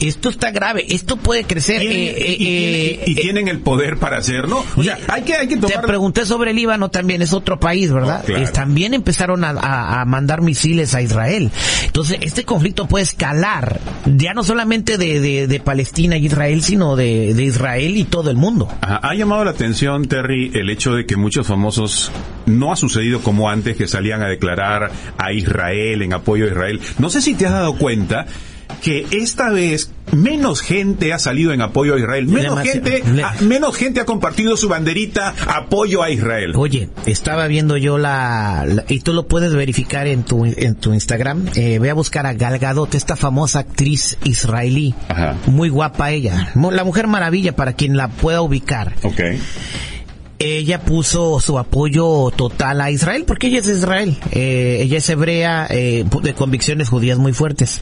Esto 0.01 0.31
está 0.31 0.51
grave. 0.53 0.87
Esto 0.89 1.17
puede 1.19 1.45
crecer. 1.45 1.81
Tienen- 1.83 1.99
eh, 1.99 2.15
eh, 2.17 2.37
y, 2.39 2.47
tienen- 2.47 3.01
y 3.09 3.13
eh, 3.13 3.21
tienen 3.21 3.49
el 3.49 3.61
poder 3.61 3.99
para 3.99 4.17
hacerlo. 4.17 4.65
O 4.75 4.83
sea, 4.83 4.99
hay 5.09 5.21
que, 5.23 5.35
hay 5.35 5.49
que 5.49 5.57
te 5.57 5.67
tomar... 5.69 5.85
pregunté 5.85 6.25
sobre 6.25 6.53
el 6.53 6.57
Líbano 6.57 6.89
también, 6.89 7.21
es 7.21 7.35
otro 7.35 7.61
país, 7.61 7.93
¿verdad? 7.93 8.21
Oh, 8.23 8.27
claro. 8.27 8.43
Es 8.43 8.53
también 8.53 8.86
también 8.87 8.95
empezaron 9.01 9.43
a, 9.45 9.51
a- 9.51 10.01
a 10.01 10.05
mandar 10.05 10.43
misiles 10.43 10.95
a 10.95 11.03
Israel. 11.03 11.51
Entonces, 11.87 12.19
este 12.21 12.45
conflicto 12.45 12.87
puede 12.87 13.03
escalar, 13.05 13.81
ya 14.05 14.33
no 14.33 14.45
solamente 14.45 14.97
de, 14.97 15.21
de, 15.21 15.47
de 15.49 15.61
Palestina 15.61 16.17
y 16.17 16.27
Israel, 16.27 16.63
sino 16.63 16.95
de, 16.95 17.35
de 17.35 17.43
Israel 17.45 17.97
y 17.97 18.05
todo 18.05 18.31
el 18.31 18.37
mundo. 18.37 18.69
Ha 18.81 19.13
llamado 19.15 19.45
la 19.45 19.51
atención, 19.51 20.07
Terry, 20.07 20.53
el 20.55 20.71
hecho 20.71 20.95
de 20.95 21.05
que 21.05 21.17
muchos 21.17 21.47
famosos 21.49 22.13
no 22.47 22.73
ha 22.73 22.77
sucedido 22.77 23.21
como 23.23 23.51
antes 23.51 23.77
que 23.77 23.89
salían 23.89 24.23
a 24.23 24.29
declarar 24.29 24.93
a 25.19 25.33
Israel 25.33 26.03
en 26.03 26.13
apoyo 26.13 26.45
a 26.45 26.49
Israel. 26.49 26.81
No 26.99 27.11
sé 27.11 27.21
si 27.21 27.35
te 27.35 27.47
has 27.47 27.53
dado 27.53 27.75
cuenta 27.77 28.27
que 28.83 29.07
esta 29.11 29.51
vez 29.51 29.91
menos 30.13 30.61
gente 30.61 31.13
ha 31.13 31.19
salido 31.19 31.53
en 31.53 31.61
apoyo 31.61 31.95
a 31.95 31.99
Israel, 31.99 32.27
menos 32.29 32.61
gente, 32.61 33.03
a- 33.25 33.35
menos 33.43 33.77
gente 33.77 34.01
ha 34.01 34.05
compartido 34.05 34.57
su 34.57 34.69
banderita 34.69 35.35
apoyo 35.49 36.03
a 36.03 36.11
Israel. 36.11 36.53
Oye, 36.55 36.91
estaba 37.07 37.47
viendo 37.49 37.77
yo 37.77 37.99
la, 37.99 38.65
la- 38.67 38.85
y 38.89 39.01
tú 39.01 39.13
lo 39.13 39.27
puedes 39.27 39.53
verificar 39.55 40.07
en 40.07 40.23
tu 40.23 40.45
en 40.45 40.75
tu 40.77 40.95
Instagram. 40.95 41.47
Eh, 41.57 41.79
ve 41.81 41.91
a 41.91 41.95
buscar 41.95 42.27
a 42.27 42.35
Gal 42.35 42.59
Gadot, 42.59 42.95
esta 42.95 43.17
famosa 43.17 43.61
actriz 43.61 44.17
israelí, 44.25 44.95
Ajá. 45.09 45.35
muy 45.47 45.69
guapa 45.69 46.13
ella, 46.13 46.53
la 46.55 46.85
Mujer 46.85 47.09
Maravilla 47.09 47.57
para 47.57 47.73
quien 47.73 47.97
la 47.97 48.09
pueda 48.09 48.43
ubicar. 48.43 48.95
Ok. 49.03 49.21
Ella 50.39 50.83
puso 50.83 51.41
su 51.41 51.59
apoyo 51.59 52.31
total 52.31 52.83
a 52.83 52.91
Israel 52.91 53.25
porque 53.27 53.47
ella 53.47 53.61
es 53.61 53.67
de 53.67 53.73
Israel. 53.73 54.19
Eh, 54.33 54.81
ella 54.83 54.99
es 54.99 55.09
hebrea 55.09 55.67
eh, 55.71 56.05
de 56.23 56.35
convicciones 56.35 56.91
judías 56.91 57.17
muy 57.17 57.33
fuertes. 57.33 57.81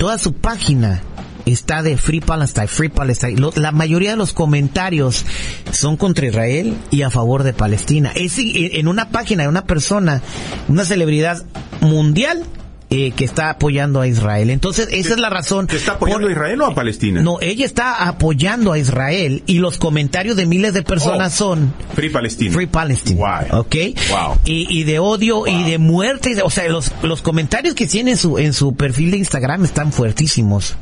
Toda 0.00 0.16
su 0.16 0.32
página 0.32 1.02
está 1.44 1.82
de 1.82 1.98
Free 1.98 2.22
Palestine, 2.22 2.68
Free 2.68 2.88
Palestine. 2.88 3.38
Lo- 3.38 3.52
la 3.54 3.70
mayoría 3.70 4.12
de 4.12 4.16
los 4.16 4.32
comentarios 4.32 5.26
son 5.72 5.98
contra 5.98 6.26
Israel 6.26 6.74
y 6.90 7.02
a 7.02 7.10
favor 7.10 7.42
de 7.42 7.52
Palestina. 7.52 8.10
Es 8.14 8.38
en 8.38 8.88
una 8.88 9.10
página 9.10 9.42
de 9.42 9.50
una 9.50 9.66
persona, 9.66 10.22
una 10.68 10.86
celebridad 10.86 11.44
mundial 11.82 12.44
eh, 12.90 13.12
que 13.12 13.24
está 13.24 13.50
apoyando 13.50 14.00
a 14.00 14.06
Israel. 14.08 14.50
Entonces, 14.50 14.88
esa 14.90 15.14
es 15.14 15.20
la 15.20 15.30
razón. 15.30 15.66
¿Te 15.68 15.76
está 15.76 15.92
apoyando 15.92 16.22
por- 16.22 16.30
a 16.30 16.32
Israel 16.32 16.60
o 16.62 16.66
a 16.66 16.74
Palestina? 16.74 17.22
No, 17.22 17.38
ella 17.40 17.64
está 17.64 18.08
apoyando 18.08 18.72
a 18.72 18.78
Israel 18.78 19.42
y 19.46 19.58
los 19.58 19.78
comentarios 19.78 20.36
de 20.36 20.46
miles 20.46 20.74
de 20.74 20.82
personas 20.82 21.34
Oh. 21.34 21.36
son 21.50 21.74
Free 21.94 22.10
Palestina. 22.10 22.52
Free 22.52 22.66
Palestine. 22.66 23.16
Wow. 23.16 23.60
¿Ok? 23.60 23.76
Wow. 24.10 24.38
Y, 24.44 24.66
y 24.76 24.82
de 24.84 24.98
odio 24.98 25.46
y 25.46 25.62
de 25.70 25.78
muerte. 25.78 26.36
O 26.42 26.50
sea, 26.50 26.68
los, 26.68 26.90
los 27.02 27.22
comentarios 27.22 27.74
que 27.74 27.86
tiene 27.86 28.12
en 28.12 28.16
su, 28.16 28.38
en 28.38 28.52
su 28.52 28.74
perfil 28.74 29.12
de 29.12 29.18
Instagram 29.18 29.64
están 29.64 29.92
fuertísimos. 29.92 30.76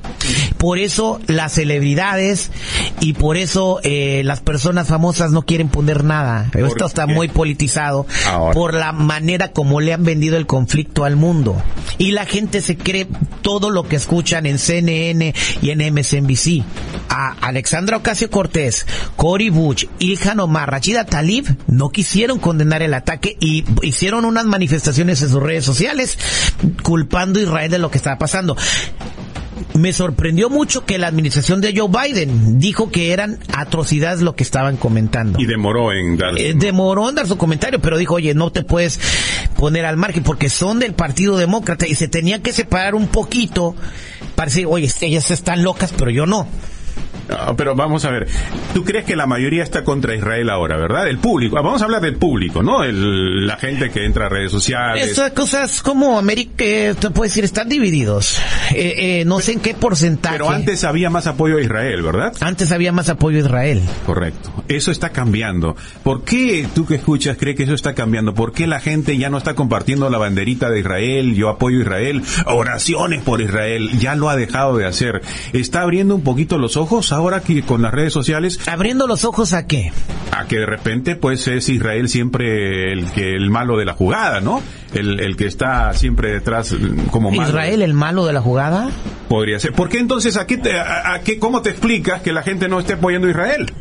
Por 0.56 0.78
eso 0.78 1.20
las 1.26 1.52
celebridades 1.52 2.50
y 3.00 3.12
por 3.12 3.36
eso 3.36 3.80
eh, 3.82 4.22
las 4.24 4.40
personas 4.40 4.88
famosas 4.88 5.30
no 5.30 5.42
quieren 5.42 5.68
poner 5.68 6.04
nada. 6.04 6.50
Esto 6.54 6.86
está 6.86 7.06
muy 7.06 7.28
politizado 7.28 8.06
Ahora. 8.26 8.54
por 8.54 8.74
la 8.74 8.92
manera 8.92 9.52
como 9.52 9.80
le 9.80 9.92
han 9.92 10.04
vendido 10.04 10.36
el 10.36 10.46
conflicto 10.46 11.04
al 11.04 11.16
mundo. 11.16 11.60
Y 11.98 12.12
la 12.12 12.26
gente 12.26 12.60
se 12.60 12.76
cree 12.76 13.06
todo 13.42 13.70
lo 13.70 13.88
que 13.88 13.96
escuchan 13.96 14.46
en 14.46 14.58
CNN 14.58 15.34
y 15.60 15.70
en 15.70 15.94
MSNBC. 15.94 16.64
A 17.08 17.32
Alexandra 17.40 17.96
Ocasio 17.96 18.30
Cortés, 18.30 18.86
Cory 19.16 19.50
Bush, 19.50 19.86
Ilhan 19.98 20.40
Omar, 20.40 20.70
Rachida 20.70 21.04
Talib 21.04 21.56
no 21.66 21.90
quisieron 21.90 22.38
condenar 22.38 22.82
el 22.82 22.94
ataque 22.94 23.36
y 23.40 23.64
hicieron 23.82 24.24
unas 24.24 24.44
manifestaciones 24.44 25.22
en 25.22 25.30
sus 25.30 25.42
redes 25.42 25.64
sociales 25.64 26.18
culpando 26.82 27.40
a 27.40 27.42
Israel 27.42 27.70
de 27.70 27.78
lo 27.78 27.90
que 27.90 27.98
estaba 27.98 28.18
pasando. 28.18 28.56
Me 29.74 29.92
sorprendió 29.92 30.50
mucho 30.50 30.84
que 30.84 30.98
la 30.98 31.06
administración 31.08 31.60
de 31.60 31.74
Joe 31.76 31.88
Biden 31.88 32.58
dijo 32.58 32.90
que 32.90 33.12
eran 33.12 33.38
atrocidades 33.52 34.22
lo 34.22 34.34
que 34.34 34.42
estaban 34.42 34.76
comentando. 34.76 35.38
Y 35.40 35.46
demoró 35.46 35.92
en 35.92 36.16
dar. 36.16 36.38
Eh, 36.38 36.54
demoró 36.54 37.08
en 37.08 37.14
dar 37.14 37.26
su 37.26 37.36
comentario, 37.36 37.80
pero 37.80 37.96
dijo, 37.96 38.14
oye, 38.14 38.34
no 38.34 38.50
te 38.50 38.62
puedes 38.62 38.98
poner 39.56 39.84
al 39.84 39.96
margen 39.96 40.22
porque 40.22 40.50
son 40.50 40.78
del 40.78 40.94
Partido 40.94 41.36
Demócrata 41.36 41.86
y 41.86 41.94
se 41.94 42.08
tenía 42.08 42.42
que 42.42 42.52
separar 42.52 42.94
un 42.94 43.08
poquito 43.08 43.76
para 44.34 44.46
decir, 44.46 44.66
oye, 44.66 44.88
ellas 45.00 45.30
están 45.30 45.62
locas, 45.62 45.92
pero 45.96 46.10
yo 46.10 46.26
no. 46.26 46.48
Pero 47.56 47.74
vamos 47.74 48.04
a 48.04 48.10
ver, 48.10 48.26
tú 48.74 48.84
crees 48.84 49.04
que 49.04 49.16
la 49.16 49.26
mayoría 49.26 49.62
está 49.62 49.84
contra 49.84 50.14
Israel 50.14 50.48
ahora, 50.50 50.76
¿verdad? 50.76 51.08
El 51.08 51.18
público, 51.18 51.58
Ah, 51.58 51.62
vamos 51.62 51.82
a 51.82 51.84
hablar 51.86 52.00
del 52.02 52.16
público, 52.16 52.62
¿no? 52.62 52.82
El- 52.84 53.46
la 53.46 53.56
gente 53.56 53.90
que 53.90 54.04
entra 54.04 54.26
a 54.26 54.28
redes 54.28 54.50
sociales. 54.52 55.08
Esas 55.08 55.32
cosas 55.32 55.82
como 55.82 56.18
América, 56.18 56.52
eh, 56.64 56.94
te 56.98 57.10
puedo 57.10 57.24
decir, 57.28 57.44
están 57.44 57.68
divididos. 57.68 58.38
Eh, 58.74 59.20
eh, 59.20 59.24
no 59.24 59.40
sé 59.40 59.52
en 59.52 59.60
qué 59.60 59.74
porcentaje. 59.74 60.36
Pero 60.36 60.50
antes 60.50 60.84
había 60.84 61.10
más 61.10 61.26
apoyo 61.26 61.56
a 61.58 61.60
Israel, 61.62 62.02
¿verdad? 62.02 62.32
Antes 62.40 62.72
había 62.72 62.92
más 62.92 63.08
apoyo 63.08 63.38
a 63.38 63.40
Israel. 63.40 63.82
Correcto. 64.06 64.50
Eso 64.68 64.90
está 64.90 65.10
cambiando. 65.10 65.76
¿Por 66.02 66.24
qué 66.24 66.66
tú 66.74 66.86
que 66.86 66.96
escuchas 66.96 67.36
crees 67.38 67.56
que 67.56 67.62
eso 67.64 67.74
está 67.74 67.94
cambiando? 67.94 68.34
¿Por 68.34 68.52
qué 68.52 68.66
la 68.66 68.80
gente 68.80 69.16
ya 69.18 69.30
no 69.30 69.38
está 69.38 69.54
compartiendo 69.54 70.08
la 70.10 70.18
banderita 70.18 70.70
de 70.70 70.80
Israel? 70.80 71.34
Yo 71.34 71.48
apoyo 71.48 71.78
a 71.78 71.82
Israel. 71.82 72.22
Oraciones 72.46 73.22
por 73.22 73.40
Israel. 73.40 73.98
Ya 73.98 74.14
lo 74.14 74.28
ha 74.30 74.36
dejado 74.36 74.76
de 74.76 74.86
hacer. 74.86 75.22
¿Está 75.52 75.82
abriendo 75.82 76.14
un 76.14 76.22
poquito 76.22 76.58
los 76.58 76.76
ojos 76.76 77.12
ahora 77.18 77.40
que 77.40 77.62
con 77.62 77.82
las 77.82 77.92
redes 77.92 78.12
sociales? 78.12 78.60
Abriendo 78.66 79.06
los 79.06 79.24
ojos 79.24 79.52
a 79.52 79.66
qué? 79.66 79.92
A 80.30 80.46
que 80.46 80.58
de 80.58 80.66
repente 80.66 81.16
pues 81.16 81.46
es 81.48 81.68
Israel 81.68 82.08
siempre 82.08 82.92
el 82.92 83.10
que 83.12 83.34
el 83.34 83.50
malo 83.50 83.76
de 83.76 83.84
la 83.84 83.94
jugada, 83.94 84.40
¿no? 84.40 84.62
El, 84.94 85.20
el 85.20 85.36
que 85.36 85.46
está 85.46 85.92
siempre 85.92 86.32
detrás 86.32 86.72
mm, 86.72 87.08
como 87.10 87.30
malo. 87.30 87.48
Israel 87.48 87.82
el 87.82 87.94
malo 87.94 88.24
de 88.24 88.32
la 88.32 88.40
jugada. 88.40 88.90
Podría 89.28 89.58
ser. 89.58 89.72
¿Por 89.72 89.88
qué 89.88 89.98
entonces 89.98 90.36
a 90.36 90.46
qué 90.46 90.56
te, 90.56 90.78
a, 90.78 91.14
a 91.14 91.20
qué, 91.20 91.38
cómo 91.38 91.60
te 91.60 91.70
explicas 91.70 92.22
que 92.22 92.32
la 92.32 92.42
gente 92.42 92.68
no 92.68 92.78
esté 92.80 92.94
apoyando 92.94 93.26
a 93.26 93.30
Israel? 93.30 93.72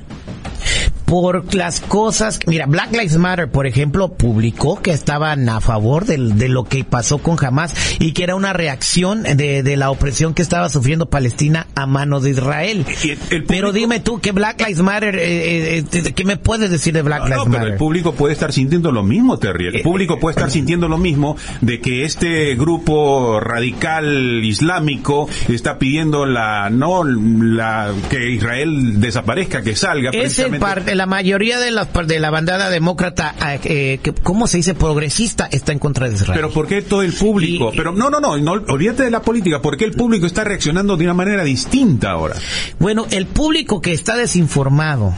Por 1.08 1.56
las 1.56 1.80
cosas, 1.80 2.38
mira, 2.48 2.66
Black 2.66 2.92
Lives 2.92 3.16
Matter, 3.18 3.50
por 3.50 3.66
ejemplo, 3.66 4.10
publicó 4.10 4.82
que 4.82 4.92
estaban 4.92 5.48
a 5.48 5.62
favor 5.62 6.04
de, 6.06 6.18
lo 6.50 6.66
que 6.66 6.84
pasó 6.84 7.20
con 7.20 7.38
Hamas 7.44 7.74
y 8.00 8.12
que 8.12 8.24
era 8.24 8.36
una 8.36 8.52
reacción 8.52 9.24
de, 9.24 9.64
de 9.64 9.78
la 9.78 9.90
opresión 9.90 10.34
que 10.34 10.42
estaba 10.42 10.68
sufriendo 10.68 11.06
Palestina 11.10 11.68
a 11.76 11.86
manos 11.86 12.24
de 12.24 12.32
Israel. 12.32 12.86
Y 13.04 13.12
el- 13.12 13.20
el 13.30 13.44
Pero 13.46 13.72
dime 13.72 14.02
tú, 14.02 14.20
¿qué 14.20 14.34
Black 14.34 14.60
Lives 14.60 14.82
Matter, 14.82 15.16
eh, 15.16 15.78
eh, 15.78 15.84
eh, 15.94 16.14
qué 16.14 16.26
me 16.26 16.36
puedes 16.36 16.70
decir 16.72 16.94
de 16.94 17.04
Black 17.04 17.22
No, 17.22 17.26
Lives 17.28 17.38
no, 17.38 17.44
pero 17.46 17.58
Matter? 17.60 17.72
el 17.74 17.78
público 17.80 18.14
puede 18.14 18.34
estar 18.34 18.52
sintiendo 18.52 18.92
lo 18.92 19.04
mismo, 19.04 19.40
Terry. 19.40 19.68
El 19.68 19.76
Eh, 19.78 19.84
público 19.84 20.20
puede 20.20 20.34
estar 20.36 20.52
sintiendo 20.52 20.90
lo 20.90 20.98
mismo 20.98 21.38
de 21.62 21.80
que 21.80 22.04
este 22.04 22.54
grupo 22.56 23.40
radical 23.40 24.44
islámico 24.44 25.30
está 25.48 25.80
pidiendo 25.80 26.26
la 26.26 26.70
no 26.70 27.06
la 27.06 27.94
que 28.10 28.30
Israel 28.32 29.00
desaparezca, 29.00 29.62
que 29.62 29.74
salga. 29.74 30.10
Es 30.12 30.38
el 30.40 30.60
parte, 30.60 30.97
la 30.98 31.06
mayoría 31.06 31.60
de 31.60 31.72
la, 31.72 31.86
de 31.86 32.20
la 32.20 32.30
bandada 32.30 32.70
demócrata, 32.70 33.36
eh, 33.64 34.00
que, 34.04 34.14
¿cómo 34.14 34.48
se 34.48 34.58
dice? 34.58 34.74
Progresista, 34.74 35.48
está 35.52 35.72
en 35.72 35.80
contra 35.80 36.10
de 36.10 36.16
Israel. 36.16 36.34
Pero 36.36 36.52
¿por 36.52 36.68
qué 36.68 36.82
todo 36.82 37.02
el 37.04 37.14
público? 37.14 37.72
Y- 37.74 37.78
Pero 37.78 37.92
no, 37.94 38.10
no, 38.10 38.20
no, 38.20 38.38
no, 38.38 38.52
olvídate 38.52 39.04
de 39.04 39.12
la 39.12 39.22
política. 39.22 39.62
¿Por 39.62 39.78
qué 39.78 39.86
el 39.86 39.92
público 39.94 40.26
está 40.26 40.44
reaccionando 40.44 40.98
de 40.98 41.06
una 41.06 41.14
manera 41.14 41.44
distinta 41.44 42.12
ahora? 42.12 42.36
Bueno, 42.80 43.06
el 43.12 43.28
público 43.28 43.80
que 43.82 43.94
está 43.94 44.16
desinformado, 44.18 45.14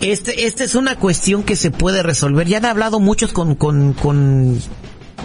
este, 0.00 0.46
esta 0.46 0.64
es 0.64 0.74
una 0.74 0.96
cuestión 0.96 1.42
que 1.42 1.56
se 1.56 1.70
puede 1.70 2.02
resolver. 2.02 2.46
Ya 2.48 2.58
han 2.58 2.64
hablado 2.66 3.00
muchos 3.00 3.32
con, 3.32 3.54
con, 3.54 3.92
con, 3.92 4.58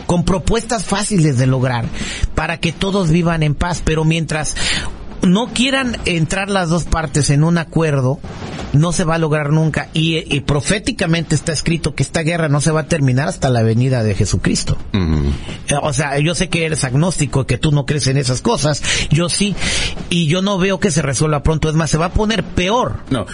con 0.06 0.24
propuestas 0.26 0.84
fáciles 0.84 1.38
de 1.38 1.48
lograr 1.48 1.86
para 2.36 2.60
que 2.60 2.72
todos 2.72 3.10
vivan 3.10 3.44
en 3.44 3.56
paz, 3.56 3.82
pero 3.84 4.04
mientras 4.06 4.56
no 5.22 5.48
quieran 5.48 5.98
entrar 6.06 6.50
las 6.50 6.70
dos 6.70 6.86
partes 6.86 7.30
en 7.30 7.44
un 7.44 7.58
acuerdo, 7.58 8.20
no 8.74 8.92
se 8.92 9.04
va 9.04 9.16
a 9.16 9.18
lograr 9.18 9.52
nunca. 9.52 9.90
Y, 9.94 10.18
y 10.36 10.42
proféticamente 10.42 11.36
está 11.36 11.52
escrito 11.54 11.96
que 11.96 12.04
esta 12.04 12.22
guerra 12.22 12.50
no 12.50 12.62
se 12.62 12.72
va 12.72 12.82
a 12.82 12.88
terminar 12.88 13.28
hasta 13.28 13.50
la 13.50 13.64
venida 13.64 14.04
de 14.04 14.16
Jesucristo. 14.16 14.78
Eh, 14.94 15.76
O 15.82 15.94
sea, 15.94 16.20
yo 16.20 16.36
sé 16.36 16.50
que 16.50 16.66
eres 16.66 16.84
agnóstico, 16.84 17.46
que 17.46 17.58
tú 17.58 17.72
no 17.72 17.86
crees 17.86 18.08
en 18.08 18.18
esas 18.18 18.42
cosas. 18.42 18.82
Yo 19.10 19.30
sí. 19.30 19.56
Y 20.10 20.28
yo 20.28 20.42
no 20.42 20.58
veo 20.58 20.80
que 20.80 20.92
se 20.92 21.02
resuelva 21.02 21.44
pronto. 21.44 21.70
Es 21.70 21.76
más, 21.76 21.90
se 21.90 21.98
va 21.98 22.08
a 22.08 22.14
poner 22.14 22.44
peor. 22.44 22.98
No. 23.10 23.26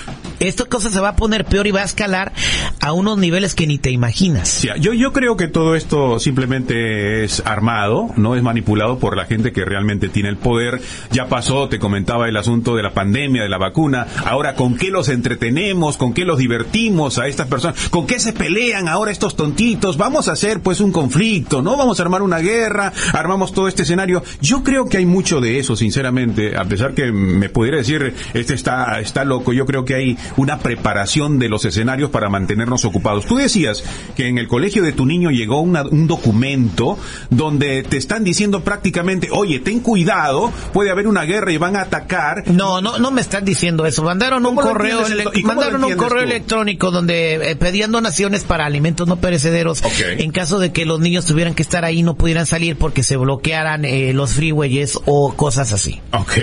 Esta 0.47 0.65
cosa 0.65 0.89
se 0.89 0.99
va 0.99 1.09
a 1.09 1.15
poner 1.15 1.45
peor 1.45 1.67
y 1.67 1.71
va 1.71 1.81
a 1.81 1.85
escalar 1.85 2.33
a 2.81 2.91
unos 2.91 3.17
niveles 3.17 3.55
que 3.55 3.65
ni 3.65 3.77
te 3.77 3.91
imaginas. 3.91 4.67
Yo, 4.79 4.93
yo 4.93 5.13
creo 5.13 5.37
que 5.37 5.47
todo 5.47 5.75
esto 5.75 6.19
simplemente 6.19 7.23
es 7.23 7.41
armado, 7.45 8.09
no 8.17 8.35
es 8.35 8.43
manipulado 8.43 8.99
por 8.99 9.15
la 9.15 9.25
gente 9.25 9.51
que 9.51 9.63
realmente 9.63 10.09
tiene 10.09 10.29
el 10.29 10.37
poder. 10.37 10.81
Ya 11.11 11.27
pasó, 11.27 11.69
te 11.69 11.79
comentaba 11.79 12.27
el 12.27 12.35
asunto 12.35 12.75
de 12.75 12.83
la 12.83 12.93
pandemia, 12.93 13.43
de 13.43 13.49
la 13.49 13.57
vacuna. 13.57 14.07
Ahora, 14.25 14.55
¿con 14.55 14.75
qué 14.75 14.89
los 14.89 15.09
entretenemos? 15.09 15.97
¿Con 15.97 16.13
qué 16.13 16.25
los 16.25 16.37
divertimos 16.37 17.17
a 17.19 17.27
estas 17.27 17.47
personas? 17.47 17.89
¿Con 17.89 18.05
qué 18.05 18.19
se 18.19 18.33
pelean 18.33 18.87
ahora 18.87 19.11
estos 19.11 19.35
tontitos? 19.35 19.97
Vamos 19.97 20.27
a 20.27 20.33
hacer 20.33 20.59
pues 20.61 20.81
un 20.81 20.91
conflicto, 20.91 21.61
¿no? 21.61 21.77
Vamos 21.77 21.99
a 21.99 22.03
armar 22.03 22.21
una 22.21 22.39
guerra, 22.39 22.91
armamos 23.13 23.53
todo 23.53 23.67
este 23.67 23.83
escenario. 23.83 24.23
Yo 24.41 24.63
creo 24.63 24.89
que 24.89 24.97
hay 24.97 25.05
mucho 25.05 25.39
de 25.39 25.59
eso, 25.59 25.75
sinceramente, 25.75 26.57
a 26.57 26.65
pesar 26.65 26.93
que 26.93 27.11
me 27.11 27.49
pudiera 27.49 27.77
decir, 27.77 28.13
este 28.33 28.53
está, 28.53 28.99
está 28.99 29.23
loco, 29.23 29.53
yo 29.53 29.65
creo 29.65 29.85
que 29.85 29.95
hay 29.95 30.17
una 30.37 30.59
preparación 30.59 31.39
de 31.39 31.49
los 31.49 31.65
escenarios 31.65 32.09
para 32.09 32.29
mantenernos 32.29 32.85
ocupados. 32.85 33.25
Tú 33.25 33.35
decías 33.35 33.83
que 34.15 34.27
en 34.27 34.37
el 34.37 34.47
colegio 34.47 34.83
de 34.83 34.93
tu 34.93 35.05
niño 35.05 35.29
llegó 35.31 35.61
un 35.61 36.07
documento 36.07 36.97
donde 37.29 37.83
te 37.83 37.97
están 37.97 38.23
diciendo 38.23 38.63
prácticamente, 38.63 39.29
oye, 39.31 39.59
ten 39.59 39.79
cuidado, 39.79 40.51
puede 40.73 40.91
haber 40.91 41.07
una 41.07 41.23
guerra 41.23 41.51
y 41.51 41.57
van 41.57 41.75
a 41.75 41.81
atacar. 41.81 42.47
No, 42.47 42.81
no, 42.81 42.97
no 42.99 43.11
me 43.11 43.21
están 43.21 43.45
diciendo 43.45 43.85
eso. 43.85 44.03
Mandaron 44.03 44.45
un 44.45 44.55
correo, 44.55 45.01
mandaron 45.43 45.83
un 45.83 45.95
correo 45.95 46.23
electrónico 46.23 46.91
donde 46.91 47.51
eh, 47.51 47.55
pedían 47.55 47.91
donaciones 47.91 48.43
para 48.43 48.65
alimentos 48.65 49.07
no 49.07 49.17
perecederos 49.17 49.81
en 50.17 50.31
caso 50.31 50.59
de 50.59 50.71
que 50.71 50.85
los 50.85 50.99
niños 50.99 51.25
tuvieran 51.25 51.53
que 51.53 51.63
estar 51.63 51.85
ahí 51.85 52.03
no 52.03 52.15
pudieran 52.15 52.45
salir 52.45 52.77
porque 52.77 53.03
se 53.03 53.17
bloquearan 53.17 53.85
eh, 53.85 54.13
los 54.13 54.33
freeways 54.33 54.99
o 55.05 55.33
cosas 55.33 55.71
así. 55.73 56.01
Ok. 56.11 56.37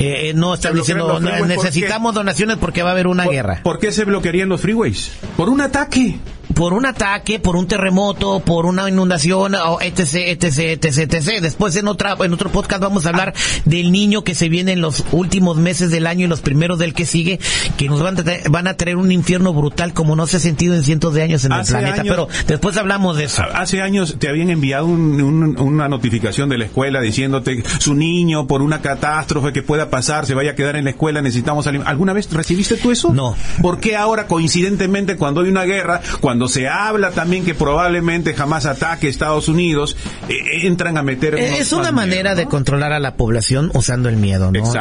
Eh, 0.00 0.32
no 0.34 0.54
están 0.54 0.74
diciendo 0.74 1.20
necesitamos 1.20 2.14
donaciones 2.14 2.56
porque 2.58 2.82
va 2.82 2.90
a 2.90 2.92
haber 2.92 3.06
una 3.06 3.27
¿Por 3.62 3.78
qué 3.78 3.92
se 3.92 4.04
bloquearían 4.04 4.48
los 4.48 4.60
freeways? 4.60 5.12
Por 5.36 5.48
un 5.48 5.60
ataque 5.60 6.18
por 6.58 6.72
un 6.72 6.86
ataque, 6.86 7.38
por 7.38 7.54
un 7.54 7.68
terremoto, 7.68 8.40
por 8.40 8.66
una 8.66 8.88
inundación, 8.88 9.54
etc, 9.80 10.00
etc, 10.26 10.58
etc, 10.84 11.14
etc. 11.14 11.40
Después 11.40 11.76
en 11.76 11.86
otra, 11.86 12.16
en 12.18 12.32
otro 12.32 12.50
podcast 12.50 12.82
vamos 12.82 13.06
a 13.06 13.10
hablar 13.10 13.32
del 13.64 13.92
niño 13.92 14.24
que 14.24 14.34
se 14.34 14.48
viene 14.48 14.72
en 14.72 14.80
los 14.80 15.04
últimos 15.12 15.56
meses 15.56 15.92
del 15.92 16.08
año 16.08 16.26
y 16.26 16.28
los 16.28 16.40
primeros 16.40 16.80
del 16.80 16.94
que 16.94 17.06
sigue, 17.06 17.38
que 17.76 17.88
nos 17.88 18.02
van 18.02 18.18
a, 18.18 18.24
traer, 18.24 18.50
van 18.50 18.66
a 18.66 18.74
traer 18.74 18.96
un 18.96 19.12
infierno 19.12 19.52
brutal 19.52 19.92
como 19.92 20.16
no 20.16 20.26
se 20.26 20.38
ha 20.38 20.40
sentido 20.40 20.74
en 20.74 20.82
cientos 20.82 21.14
de 21.14 21.22
años 21.22 21.44
en 21.44 21.52
el 21.52 21.64
planeta. 21.64 22.02
pero 22.02 22.26
después 22.48 22.76
hablamos 22.76 23.16
de 23.16 23.24
eso. 23.24 23.44
Hace 23.54 23.80
años 23.80 24.16
te 24.18 24.28
habían 24.28 24.50
enviado 24.50 24.86
una 24.86 25.88
notificación 25.88 26.48
de 26.48 26.58
la 26.58 26.64
escuela 26.64 27.00
diciéndote 27.00 27.62
su 27.78 27.94
niño 27.94 28.48
por 28.48 28.62
una 28.62 28.80
catástrofe 28.80 29.52
que 29.52 29.62
pueda 29.62 29.90
pasar 29.90 30.26
se 30.26 30.34
vaya 30.34 30.50
a 30.50 30.54
quedar 30.56 30.74
en 30.74 30.86
la 30.86 30.90
escuela, 30.90 31.22
necesitamos 31.22 31.68
¿Alguna 31.68 32.14
vez 32.14 32.32
recibiste 32.32 32.76
tú 32.78 32.90
eso? 32.90 33.12
No. 33.12 33.36
¿Por 33.62 33.78
qué 33.78 33.94
ahora 33.94 34.26
coincidentemente 34.26 35.16
cuando 35.16 35.42
hay 35.42 35.50
una 35.50 35.62
guerra, 35.62 36.00
cuando 36.20 36.47
se 36.48 36.68
habla 36.68 37.10
también 37.10 37.44
que 37.44 37.54
probablemente 37.54 38.34
jamás 38.34 38.66
ataque 38.66 39.08
Estados 39.08 39.48
Unidos, 39.48 39.96
eh, 40.28 40.32
eh, 40.32 40.66
entran 40.66 40.96
a 40.96 41.02
meter... 41.02 41.34
Eh, 41.34 41.58
es 41.58 41.72
una 41.72 41.92
manera 41.92 42.34
de 42.34 42.46
controlar 42.46 42.92
a 42.92 42.98
la 42.98 43.14
población 43.14 43.70
usando 43.74 44.08
el 44.08 44.16
miedo, 44.16 44.50
¿no? 44.50 44.72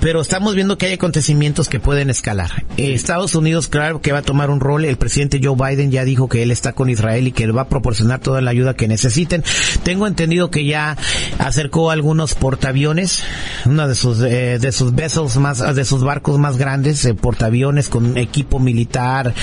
pero 0.00 0.20
estamos 0.20 0.54
viendo 0.54 0.78
que 0.78 0.86
hay 0.86 0.92
acontecimientos 0.94 1.68
que 1.68 1.80
pueden 1.80 2.10
escalar. 2.10 2.64
Estados 2.76 3.34
Unidos, 3.34 3.68
claro 3.68 4.00
que 4.00 4.12
va 4.12 4.18
a 4.18 4.22
tomar 4.22 4.50
un 4.50 4.60
rol. 4.60 4.84
El 4.84 4.96
presidente 4.96 5.40
Joe 5.42 5.56
Biden 5.56 5.90
ya 5.90 6.04
dijo 6.04 6.28
que 6.28 6.42
él 6.42 6.50
está 6.50 6.72
con 6.72 6.90
Israel 6.90 7.26
y 7.28 7.32
que 7.32 7.44
él 7.44 7.56
va 7.56 7.62
a 7.62 7.68
proporcionar 7.68 8.20
toda 8.20 8.40
la 8.40 8.50
ayuda 8.50 8.74
que 8.74 8.88
necesiten. 8.88 9.42
Tengo 9.82 10.06
entendido 10.06 10.50
que 10.50 10.64
ya 10.64 10.96
acercó 11.38 11.90
algunos 11.90 12.34
portaaviones, 12.34 13.24
una 13.64 13.86
de 13.86 13.94
sus 13.94 14.18
de 14.18 14.72
sus 14.72 14.94
vessels 14.94 15.36
más, 15.36 15.74
de 15.74 15.84
sus 15.84 16.02
barcos 16.02 16.38
más 16.38 16.56
grandes, 16.56 17.08
portaaviones 17.20 17.88
con 17.88 18.16
equipo 18.16 18.58
militar, 18.58 19.34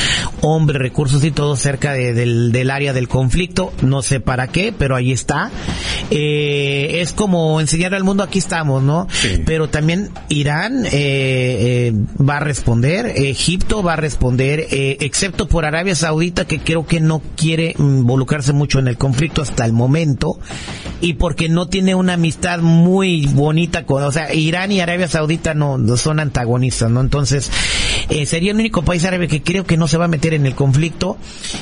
hombres, 0.41 0.81
recursos 0.81 1.23
y 1.23 1.31
todo 1.31 1.52
cerca 1.55 1.93
del, 1.93 2.51
del, 2.51 2.69
área 2.69 2.93
del 2.93 3.07
conflicto. 3.07 3.73
No 3.81 4.01
sé 4.01 4.19
para 4.19 4.47
qué, 4.47 4.73
pero 4.77 4.95
ahí 4.95 5.11
está. 5.11 5.51
Eh, 6.09 7.01
es 7.01 7.13
como 7.13 7.59
enseñar 7.59 7.93
al 7.93 8.03
mundo 8.03 8.23
aquí 8.23 8.39
estamos, 8.39 8.83
¿no? 8.83 9.07
Pero 9.45 9.69
también 9.69 10.09
Irán 10.29 10.85
eh, 10.85 10.91
eh, 10.91 11.93
va 12.21 12.37
a 12.37 12.39
responder, 12.39 13.05
Egipto 13.15 13.83
va 13.83 13.93
a 13.93 13.97
responder, 13.97 14.67
eh, 14.71 14.97
excepto 15.01 15.47
por 15.47 15.65
Arabia 15.65 15.95
Saudita 15.95 16.45
que 16.45 16.59
creo 16.59 16.85
que 16.85 16.99
no 16.99 17.21
quiere 17.35 17.75
involucrarse 17.77 18.53
mucho 18.53 18.79
en 18.79 18.87
el 18.87 18.97
conflicto 18.97 19.41
hasta 19.41 19.65
el 19.65 19.73
momento 19.73 20.39
y 21.01 21.13
porque 21.13 21.49
no 21.49 21.67
tiene 21.67 21.95
una 21.95 22.13
amistad 22.13 22.59
muy 22.59 23.27
bonita 23.27 23.85
con, 23.85 24.03
o 24.03 24.11
sea, 24.11 24.33
Irán 24.33 24.71
y 24.71 24.79
Arabia 24.79 25.07
Saudita 25.07 25.53
no, 25.53 25.77
no 25.77 25.97
son 25.97 26.19
antagonistas, 26.19 26.89
¿no? 26.89 27.01
Entonces, 27.01 27.51
eh, 28.09 28.25
sería 28.25 28.51
el 28.51 28.57
único 28.57 28.83
país 28.83 29.03
árabe 29.05 29.27
que 29.27 29.41
creo 29.41 29.65
que 29.65 29.77
no 29.77 29.87
se 29.87 29.97
va 29.97 30.05
a 30.05 30.07
meter 30.07 30.33
en 30.33 30.45
el 30.45 30.55
conflicto. 30.55 31.17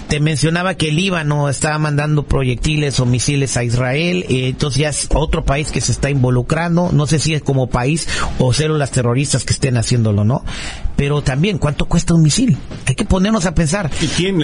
Te 0.07 0.19
mencionaba 0.19 0.75
que 0.75 0.89
el 0.89 0.95
Líbano 0.95 1.49
estaba 1.49 1.77
mandando 1.77 2.23
proyectiles 2.23 2.99
o 2.99 3.05
misiles 3.05 3.57
a 3.57 3.63
Israel, 3.63 4.25
eh, 4.29 4.49
entonces 4.49 4.81
ya 4.81 4.89
es 4.89 5.07
otro 5.13 5.43
país 5.43 5.71
que 5.71 5.81
se 5.81 5.91
está 5.91 6.09
involucrando. 6.09 6.91
No 6.91 7.07
sé 7.07 7.19
si 7.19 7.33
es 7.33 7.41
como 7.41 7.67
país 7.67 8.07
o 8.39 8.53
células 8.53 8.91
terroristas 8.91 9.43
que 9.43 9.53
estén 9.53 9.77
haciéndolo, 9.77 10.23
¿no? 10.23 10.43
Pero 11.01 11.23
también, 11.23 11.57
¿cuánto 11.57 11.85
cuesta 11.85 12.13
un 12.13 12.21
misil? 12.21 12.55
Hay 12.85 12.93
que 12.93 13.05
ponernos 13.05 13.47
a 13.47 13.55
pensar. 13.55 13.89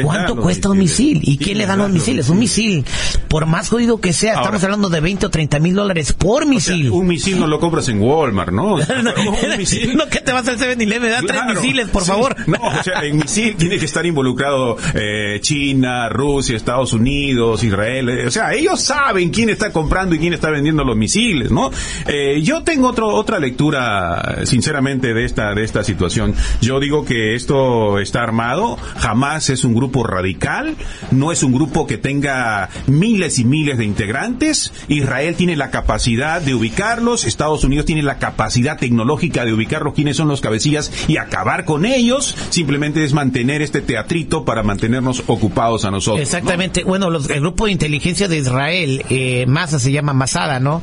¿Cuánto 0.03 0.37
cuesta 0.37 0.71
un 0.71 0.79
misil? 0.79 1.19
¿Y 1.21 1.37
quién, 1.37 1.59
le 1.59 1.67
da 1.67 1.75
los 1.75 1.91
misiles? 1.91 2.29
Un 2.29 2.39
misil, 2.39 2.83
por 3.27 3.45
más 3.45 3.69
jodido 3.69 4.01
que 4.01 4.11
sea, 4.11 4.33
estamos 4.33 4.63
hablando 4.63 4.89
de 4.89 4.99
20 4.99 5.27
o 5.27 5.29
30 5.29 5.59
mil 5.59 5.75
dólares 5.75 6.13
por 6.13 6.47
misil. 6.47 6.89
un 6.89 7.05
misil 7.05 7.39
no 7.39 7.45
lo 7.45 7.59
compras 7.59 7.89
en 7.89 8.01
Walmart, 8.01 8.51
¿no? 8.51 8.73
un 8.75 8.83
misil. 9.59 9.95
no 9.95 10.07
que 10.07 10.19
te 10.19 10.31
vas 10.31 10.47
al 10.47 10.57
7-Eleven, 10.57 11.11
da 11.11 11.21
tres 11.21 11.41
misiles, 11.45 11.89
por 11.89 12.03
favor. 12.03 12.35
No, 12.47 12.57
o 12.59 12.83
sea, 12.83 13.03
en 13.03 13.17
misil 13.17 13.55
tiene 13.55 13.77
que 13.77 13.85
estar 13.85 14.05
involucrado 14.05 14.77
eh, 14.95 15.39
China, 15.41 16.09
Rusia, 16.09 16.55
Estados 16.55 16.93
Unidos, 16.93 17.63
Israel. 17.63 18.09
Eh, 18.09 18.27
o 18.27 18.31
sea, 18.31 18.53
ellos 18.53 18.81
saben 18.81 19.29
quién 19.29 19.49
está 19.49 19.71
comprando 19.71 20.15
y 20.15 20.19
quién 20.19 20.33
está 20.33 20.49
vendiendo 20.49 20.83
los 20.83 20.95
misiles, 20.95 21.51
¿no? 21.51 21.69
Eh, 22.07 22.41
yo 22.41 22.63
tengo 22.63 22.87
otro, 22.87 23.09
otra 23.09 23.37
lectura, 23.37 24.39
sinceramente, 24.45 25.13
de 25.13 25.25
esta, 25.25 25.53
de 25.53 25.63
esta 25.63 25.83
situación. 25.83 26.33
Yo 26.61 26.79
digo 26.79 27.05
que 27.05 27.35
esto 27.35 27.99
está 27.99 28.23
armado, 28.23 28.77
jamás 28.97 29.49
es 29.49 29.63
un 29.63 29.73
grupo 29.73 30.03
radical, 30.03 30.75
no 31.11 31.31
es 31.31 31.43
un 31.43 31.53
grupo 31.53 31.87
que 31.87 31.97
tenga 31.97 32.69
miles 32.87 33.39
y 33.39 33.45
miles 33.45 33.77
de 33.77 33.85
integrantes. 33.85 34.73
Israel 34.87 35.35
tiene 35.35 35.55
la 35.55 35.71
capacidad 35.71 36.41
de 36.41 36.55
ubicarlos, 36.55 37.25
Estados 37.25 37.63
Unidos 37.63 37.85
tiene 37.85 38.01
la 38.01 38.17
capacidad 38.17 38.77
tecnológica 38.77 39.45
de 39.45 39.53
ubicarlos 39.53 39.93
quiénes 39.93 40.17
son 40.17 40.27
los 40.27 40.41
cabecillas 40.41 40.91
y 41.07 41.17
acabar 41.17 41.65
con 41.65 41.85
ellos. 41.85 42.35
Simplemente 42.49 43.03
es 43.03 43.13
mantener 43.13 43.61
este 43.61 43.81
teatrito 43.81 44.45
para 44.45 44.63
mantenernos 44.63 45.23
ocupados 45.27 45.85
a 45.85 45.91
nosotros. 45.91 46.21
Exactamente. 46.21 46.83
Bueno, 46.83 47.07
el 47.07 47.41
grupo 47.41 47.65
de 47.65 47.71
inteligencia 47.71 48.27
de 48.27 48.37
Israel, 48.37 49.05
eh, 49.09 49.45
se 49.79 49.91
llama 49.91 50.13
Masada, 50.13 50.59
¿no? 50.59 50.81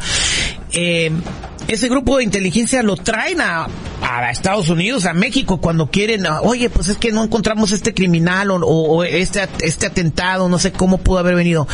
Eh, 0.72 1.10
ese 1.68 1.88
grupo 1.88 2.18
de 2.18 2.24
inteligencia 2.24 2.82
lo 2.82 2.96
traen 2.96 3.40
a, 3.40 3.66
a 4.04 4.30
Estados 4.30 4.68
Unidos, 4.68 5.06
a 5.06 5.14
México, 5.14 5.58
cuando 5.58 5.90
quieren, 5.90 6.26
oye, 6.42 6.68
pues 6.68 6.88
es 6.88 6.98
que 6.98 7.10
no 7.10 7.24
encontramos 7.24 7.72
este 7.72 7.94
criminal 7.94 8.50
o, 8.50 9.02
este, 9.02 9.48
este 9.60 9.86
atentado, 9.86 10.48
no 10.48 10.58
sé 10.58 10.72
cómo 10.72 10.98
pudo 10.98 11.18
haber 11.18 11.34
venido. 11.34 11.66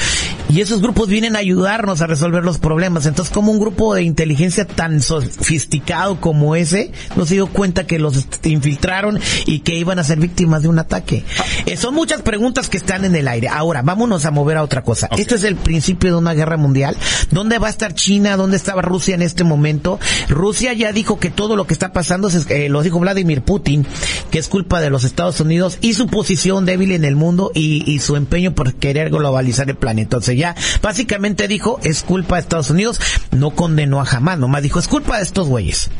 Y 0.49 0.61
esos 0.61 0.81
grupos 0.81 1.09
vienen 1.09 1.37
a 1.37 1.40
ayudarnos 1.40 2.01
a 2.01 2.07
resolver 2.07 2.45
los 2.45 2.59
problemas. 2.59 3.07
Entonces, 3.07 3.33
como 3.33 3.53
un 3.53 3.61
grupo 3.61 3.95
de 3.95 4.03
inteligencia 4.03 4.66
tan 4.66 5.01
sofisticado 5.01 6.21
como 6.21 6.57
ese 6.57 6.93
no 7.16 7.27
se 7.27 7.35
dio 7.35 7.47
cuenta 7.47 7.87
que 7.87 7.99
los 7.99 8.27
infiltraron 8.45 9.19
y 9.47 9.61
que 9.61 9.75
iban 9.75 9.99
a 9.99 10.05
ser 10.05 10.19
víctimas 10.19 10.62
de 10.62 10.69
un 10.69 10.79
ataque? 10.79 11.25
Eh, 11.66 11.77
son 11.77 11.95
muchas 11.95 12.23
preguntas 12.23 12.69
que 12.69 12.79
están 12.79 13.05
en 13.05 13.14
el 13.14 13.29
aire. 13.29 13.49
Ahora, 13.49 13.83
vámonos 13.83 14.25
a 14.25 14.31
mover 14.31 14.57
a 14.57 14.62
otra 14.62 14.83
cosa. 14.83 15.09
Esto 15.16 15.35
es 15.35 15.45
el 15.45 15.57
principio 15.57 16.11
de 16.11 16.16
una 16.16 16.35
guerra 16.35 16.57
mundial. 16.57 16.97
¿Dónde 17.31 17.59
va 17.59 17.69
a 17.69 17.71
estar 17.71 17.95
China? 17.95 18.37
¿Dónde 18.37 18.57
estaba 18.57 18.83
Rusia 18.83 19.14
en 19.14 19.23
este 19.23 19.45
momento? 19.45 19.99
Rusia 20.29 20.73
ya 20.73 20.93
dijo 20.93 21.19
que 21.19 21.31
todo 21.31 21.57
lo 21.57 21.66
que 21.66 21.75
está 21.75 21.93
pasando, 21.93 22.19
eh, 22.48 22.68
lo 22.68 22.83
dijo 22.83 22.98
Vladimir 22.98 23.42
Putin, 23.42 23.87
que 24.30 24.38
es 24.38 24.48
culpa 24.48 24.80
de 24.80 24.90
los 24.90 25.04
Estados 25.04 25.40
Unidos 25.40 25.78
y 25.80 25.94
su 25.94 26.06
posición 26.06 26.66
débil 26.66 26.92
en 26.92 27.04
el 27.04 27.16
mundo 27.16 27.50
y, 27.54 27.98
su 28.00 28.16
empeño 28.16 28.54
por 28.54 28.74
querer 28.74 29.11
globalizar 29.11 29.68
el 29.68 29.76
planeta. 29.76 30.16
Entonces 30.16 30.38
ya 30.38 30.54
básicamente 30.83 31.48
dijo, 31.48 31.78
es 31.83 32.02
culpa 32.02 32.37
de 32.37 32.42
Estados 32.42 32.70
Unidos, 32.70 33.00
no 33.30 33.50
condenó 33.50 34.00
a 34.00 34.04
jamás, 34.04 34.38
nomás 34.38 34.62
dijo, 34.62 34.78
es 34.78 34.88
culpa 34.88 35.18
de 35.18 35.22
estos 35.22 35.48
güeyes. 35.48 35.90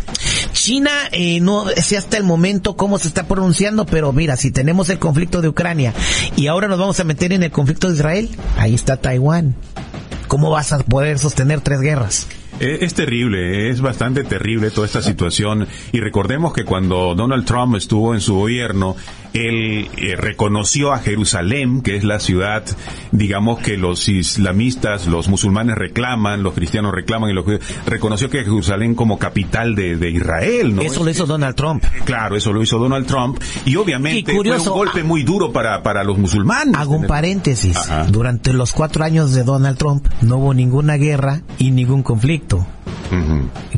China, 0.53 0.91
eh, 1.13 1.41
no 1.41 1.67
sé 1.77 1.97
hasta 1.97 2.17
el 2.17 2.25
momento 2.25 2.77
cómo 2.77 2.99
se 2.99 3.09
está 3.09 3.27
pronunciando, 3.27 3.87
pero 3.87 4.13
mira, 4.13 4.37
si 4.37 4.51
tenemos 4.51 4.89
el 4.89 4.99
conflicto 4.99 5.43
de 5.43 5.49
Ucrania 5.49 5.93
y 6.37 6.47
ahora 6.47 6.69
nos 6.69 6.79
vamos 6.79 6.99
a 7.01 7.05
meter 7.05 7.33
en 7.33 7.43
el 7.43 7.51
conflicto 7.51 7.89
de 7.89 7.95
Israel, 7.95 8.31
ahí 8.57 8.75
está 8.75 8.97
Taiwán. 8.97 9.55
¿Cómo 10.29 10.51
vas 10.51 10.73
a 10.73 10.79
poder 10.79 11.19
sostener 11.19 11.61
tres 11.61 11.81
guerras? 11.81 12.27
Eh, 12.61 12.79
es 12.83 12.93
terrible, 12.93 13.71
es 13.71 13.81
bastante 13.81 14.23
terrible 14.23 14.71
toda 14.71 14.87
esta 14.87 15.01
situación. 15.01 15.67
Y 15.93 16.01
recordemos 16.01 16.53
que 16.53 16.65
cuando 16.65 17.15
Donald 17.15 17.47
Trump 17.47 17.75
estuvo 17.77 18.15
en 18.15 18.21
su 18.21 18.35
gobierno, 18.35 18.97
él 19.33 19.89
eh, 19.97 20.17
reconoció 20.17 20.93
a 20.93 20.99
Jerusalén, 20.99 21.83
que 21.83 21.97
es 21.97 22.05
la 22.05 22.21
ciudad, 22.21 22.65
digamos, 23.13 23.61
que 23.61 23.77
los 23.77 24.09
islamistas, 24.09 25.07
los 25.07 25.29
musulmanes 25.29 25.77
reclaman, 25.77 26.43
los 26.43 26.55
cristianos 26.55 26.93
reclaman, 26.93 27.31
y 27.31 27.35
los, 27.35 27.45
reconoció 27.87 28.29
que 28.31 28.43
Jerusalén 28.45 28.95
como 28.95 29.19
capital 29.19 29.75
de, 29.75 30.11
Israel, 30.11 30.75
¿no? 30.75 30.83
Eso 30.83 31.05
lo 31.05 31.11
hizo 31.11 31.27
Donald 31.27 31.55
Trump. 31.55 31.85
Claro, 32.05 32.37
eso 32.37 32.53
lo 32.53 32.63
hizo 32.63 32.79
Donald 32.79 33.07
Trump. 33.07 33.41
Y 33.65 33.77
obviamente 33.77 34.33
fue 34.33 34.59
un 34.59 34.65
golpe 34.65 35.05
muy 35.05 35.23
duro 35.23 35.53
para, 35.53 35.83
para 35.83 36.03
los 36.05 36.19
musulmanes. 36.19 36.75
Hago 36.77 36.97
un 36.97 37.07
paréntesis. 37.07 37.79
Durante 38.11 38.53
los 38.53 38.73
cuatro 38.73 39.05
años 39.05 39.33
de 39.35 39.45
Donald 39.45 39.79
Trump 39.79 40.07
no 40.23 40.39
hubo 40.39 40.55
ninguna 40.55 40.97
guerra 40.97 41.43
y 41.59 41.71
ningún 41.71 42.03
conflicto. 42.03 42.67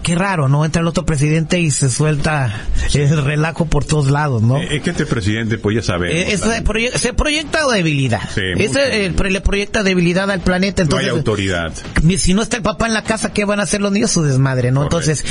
Qué 0.02 0.14
raro, 0.14 0.48
¿no? 0.48 0.64
Entra 0.64 0.82
el 0.82 0.88
otro 0.88 1.04
presidente 1.06 1.60
y 1.60 1.70
se 1.70 1.88
suelta 1.90 2.52
el 2.94 3.24
relajo 3.24 3.66
por 3.66 3.84
todos 3.84 4.10
lados, 4.10 4.42
¿no? 4.42 4.58
Es 4.58 4.82
que 4.82 4.90
este 4.90 5.06
presidente, 5.06 5.58
pues 5.58 5.76
ya 5.76 5.82
sabe. 5.82 6.32
Eh, 6.32 6.36
se, 6.36 6.64
proye- 6.64 6.92
se 6.92 7.12
proyecta 7.12 7.66
debilidad. 7.68 8.20
Sí, 8.34 8.40
eh, 8.42 9.12
le 9.30 9.40
proyecta 9.40 9.82
debilidad 9.82 10.30
al 10.30 10.40
planeta. 10.40 10.84
No 10.84 10.96
hay 10.96 11.04
Entonces, 11.06 11.18
autoridad. 11.18 11.72
si 12.18 12.34
no 12.34 12.42
está 12.42 12.56
el 12.56 12.62
papá 12.62 12.86
en 12.86 12.94
la 12.94 13.02
casa, 13.04 13.32
¿qué 13.32 13.44
van 13.44 13.60
a 13.60 13.62
hacer 13.64 13.80
los 13.80 13.92
niños? 13.92 14.10
Su 14.10 14.22
desmadre, 14.22 14.70
¿no? 14.72 14.88
Correcto. 14.88 14.98
Entonces, 15.10 15.24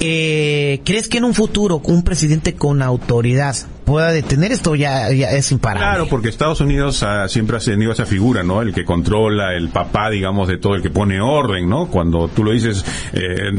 eh, 0.00 0.80
¿crees 0.84 1.08
que 1.08 1.18
en 1.18 1.24
un 1.24 1.34
futuro 1.34 1.80
un 1.84 2.02
presidente 2.02 2.54
con 2.54 2.82
autoridad 2.82 3.56
pueda 3.84 4.10
detener 4.12 4.52
esto? 4.52 4.74
Ya, 4.74 5.10
ya 5.12 5.30
es 5.30 5.50
imparable. 5.52 5.86
Claro, 5.86 6.08
porque 6.08 6.28
Estados 6.28 6.60
Unidos 6.60 7.02
ah, 7.02 7.26
siempre 7.28 7.56
ha 7.56 7.60
tenido 7.60 7.92
esa 7.92 8.06
figura, 8.06 8.42
¿no? 8.42 8.62
El 8.62 8.72
que 8.74 8.84
controla, 8.84 9.54
el 9.54 9.68
papá, 9.68 10.10
digamos, 10.10 10.48
de 10.48 10.56
todo, 10.58 10.74
el 10.74 10.82
que 10.82 10.90
pone 10.90 11.20
orden, 11.20 11.68
¿no? 11.68 11.88
Cuando 11.88 12.28
tú 12.28 12.44
lo 12.44 12.52
dices, 12.52 12.84
eh, 13.12 13.50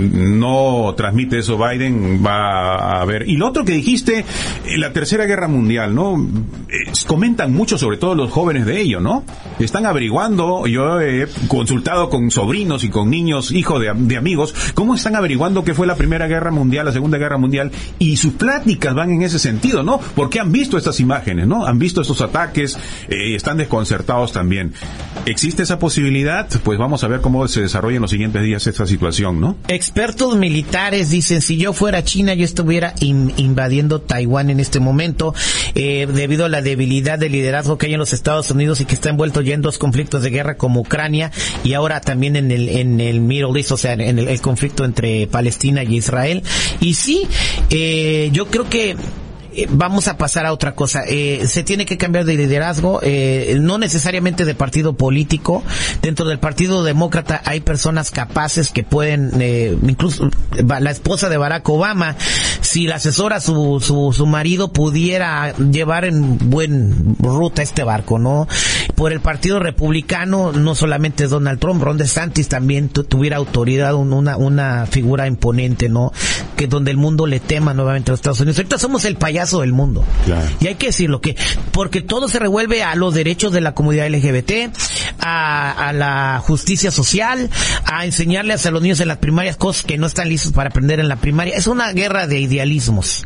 no 0.43 0.93
transmite 0.95 1.39
eso 1.39 1.57
Biden, 1.57 2.23
va 2.25 2.99
a 2.99 3.05
ver. 3.05 3.27
Y 3.29 3.37
lo 3.37 3.47
otro 3.47 3.63
que 3.63 3.71
dijiste, 3.71 4.19
eh, 4.19 4.77
la 4.77 4.91
Tercera 4.91 5.25
Guerra 5.25 5.47
Mundial, 5.47 5.95
¿no? 5.95 6.17
Eh, 6.17 6.91
comentan 7.07 7.53
mucho, 7.53 7.77
sobre 7.77 7.97
todo 7.97 8.13
los 8.13 8.29
jóvenes 8.29 8.65
de 8.65 8.81
ello, 8.81 8.99
¿no? 8.99 9.23
Están 9.59 9.85
averiguando, 9.85 10.67
yo 10.67 10.99
he 10.99 11.27
consultado 11.47 12.09
con 12.09 12.29
sobrinos 12.29 12.83
y 12.83 12.89
con 12.89 13.09
niños, 13.09 13.51
hijos 13.51 13.81
de, 13.81 14.17
amigos, 14.17 14.53
cómo 14.73 14.95
están 14.95 15.15
averiguando 15.15 15.63
qué 15.63 15.73
fue 15.73 15.87
la 15.87 15.95
Primera 15.95 16.27
Guerra 16.27 16.51
Mundial, 16.51 16.85
la 16.85 16.91
Segunda 16.91 17.17
Guerra 17.17 17.37
Mundial, 17.37 17.71
y 17.99 18.17
sus 18.17 18.33
pláticas 18.33 18.93
van 18.93 19.11
en 19.11 19.21
ese 19.21 19.39
sentido, 19.39 19.81
¿no? 19.81 19.99
Porque 20.15 20.41
han 20.41 20.51
visto 20.51 20.77
estas 20.77 20.99
imágenes, 20.99 21.47
¿no? 21.47 21.65
Han 21.65 21.79
visto 21.79 22.01
estos 22.01 22.19
ataques, 22.21 22.77
eh, 23.07 23.35
están 23.35 23.57
desconcertados 23.57 24.33
también. 24.33 24.73
¿Existe 25.25 25.63
esa 25.63 25.79
posibilidad? 25.79 26.49
Pues 26.63 26.77
vamos 26.77 27.03
a 27.05 27.07
ver 27.07 27.21
cómo 27.21 27.47
se 27.47 27.61
desarrolla 27.61 27.95
en 27.95 28.01
los 28.01 28.11
siguientes 28.11 28.43
días 28.43 28.67
esta 28.67 28.85
situación, 28.85 29.39
¿no? 29.39 29.55
Expertos 29.69 30.32
militares 30.35 31.09
dicen, 31.09 31.41
si 31.41 31.57
yo 31.57 31.73
fuera 31.73 32.03
China, 32.03 32.33
yo 32.33 32.45
estuviera 32.45 32.93
in- 32.99 33.33
invadiendo 33.37 34.01
Taiwán 34.01 34.49
en 34.49 34.59
este 34.59 34.79
momento, 34.79 35.33
eh, 35.75 36.07
debido 36.13 36.45
a 36.45 36.49
la 36.49 36.61
debilidad 36.61 37.17
de 37.19 37.29
liderazgo 37.29 37.77
que 37.77 37.87
hay 37.87 37.93
en 37.93 37.99
los 37.99 38.13
Estados 38.13 38.49
Unidos 38.51 38.81
y 38.81 38.85
que 38.85 38.93
está 38.95 39.09
envuelto 39.09 39.41
ya 39.41 39.53
en 39.53 39.61
dos 39.61 39.77
conflictos 39.77 40.23
de 40.23 40.29
guerra 40.29 40.57
como 40.57 40.81
Ucrania 40.81 41.31
y 41.63 41.73
ahora 41.73 42.01
también 42.01 42.35
en 42.35 42.51
el, 42.51 42.69
en 42.69 42.99
el 43.01 43.21
Middle 43.21 43.57
East, 43.59 43.71
o 43.71 43.77
sea, 43.77 43.93
en 43.93 44.19
el, 44.19 44.27
el 44.27 44.41
conflicto 44.41 44.85
entre 44.85 45.27
Palestina 45.27 45.83
y 45.83 45.97
Israel. 45.97 46.43
Y 46.79 46.93
sí, 46.95 47.27
eh, 47.69 48.29
yo 48.33 48.47
creo 48.47 48.69
que 48.69 48.95
vamos 49.69 50.07
a 50.07 50.17
pasar 50.17 50.45
a 50.45 50.53
otra 50.53 50.75
cosa. 50.75 51.03
Eh, 51.07 51.43
se 51.47 51.63
tiene 51.63 51.85
que 51.85 51.97
cambiar 51.97 52.25
de 52.25 52.35
liderazgo, 52.35 52.99
eh, 53.03 53.57
no 53.59 53.77
necesariamente 53.77 54.45
de 54.45 54.55
partido 54.55 54.93
político. 54.93 55.63
Dentro 56.01 56.25
del 56.27 56.39
Partido 56.39 56.83
Demócrata 56.83 57.41
hay 57.45 57.59
personas 57.61 58.11
capaces 58.11 58.69
que 58.71 58.83
pueden, 58.83 59.31
eh, 59.39 59.77
incluso 59.87 60.29
va- 60.69 60.79
la 60.79 60.91
esposa 60.91 61.29
de 61.29 61.37
Barack 61.37 61.67
Obama, 61.69 62.15
si 62.61 62.87
la 62.87 62.95
asesora 62.95 63.39
su, 63.39 63.79
su, 63.81 64.13
su 64.13 64.25
marido 64.25 64.71
pudiera 64.71 65.53
llevar 65.57 66.05
en 66.05 66.37
buen 66.49 67.15
ruta 67.19 67.61
este 67.61 67.83
barco, 67.83 68.19
¿no? 68.19 68.47
Por 68.95 69.11
el 69.13 69.19
Partido 69.21 69.59
Republicano, 69.59 70.51
no 70.51 70.75
solamente 70.75 71.27
Donald 71.27 71.59
Trump, 71.59 71.83
Ron 71.83 71.97
DeSantis 71.97 72.47
también 72.47 72.89
tu- 72.89 73.03
tuviera 73.03 73.37
autoridad, 73.37 73.93
un- 73.95 74.13
una, 74.13 74.37
una 74.37 74.85
figura 74.85 75.27
imponente, 75.27 75.89
¿no? 75.89 76.11
Que 76.55 76.67
donde 76.67 76.91
el 76.91 76.97
mundo 76.97 77.27
le 77.27 77.39
tema 77.39 77.73
nuevamente 77.73 78.09
a 78.09 78.13
los 78.13 78.19
Estados 78.19 78.39
Unidos. 78.39 78.57
Ahorita 78.57 78.77
somos 78.77 79.05
el 79.05 79.15
payaso 79.15 79.42
del 79.51 79.73
mundo. 79.73 80.03
Claro. 80.25 80.47
Y 80.59 80.67
hay 80.67 80.75
que 80.75 80.87
decirlo 80.87 81.21
que, 81.21 81.35
porque 81.71 82.01
todo 82.01 82.27
se 82.27 82.39
revuelve 82.39 82.83
a 82.83 82.95
los 82.95 83.13
derechos 83.13 83.51
de 83.51 83.61
la 83.61 83.73
comunidad 83.73 84.07
LGBT, 84.09 84.51
a, 85.19 85.89
a 85.89 85.93
la 85.93 86.39
justicia 86.43 86.91
social, 86.91 87.49
a 87.85 88.05
enseñarles 88.05 88.65
a 88.65 88.71
los 88.71 88.81
niños 88.81 88.99
en 88.99 89.07
las 89.07 89.17
primarias 89.17 89.57
cosas 89.57 89.85
que 89.85 89.97
no 89.97 90.07
están 90.07 90.29
listos 90.29 90.51
para 90.53 90.69
aprender 90.69 90.99
en 90.99 91.07
la 91.07 91.15
primaria. 91.17 91.55
Es 91.55 91.67
una 91.67 91.91
guerra 91.93 92.27
de 92.27 92.39
idealismos. 92.39 93.25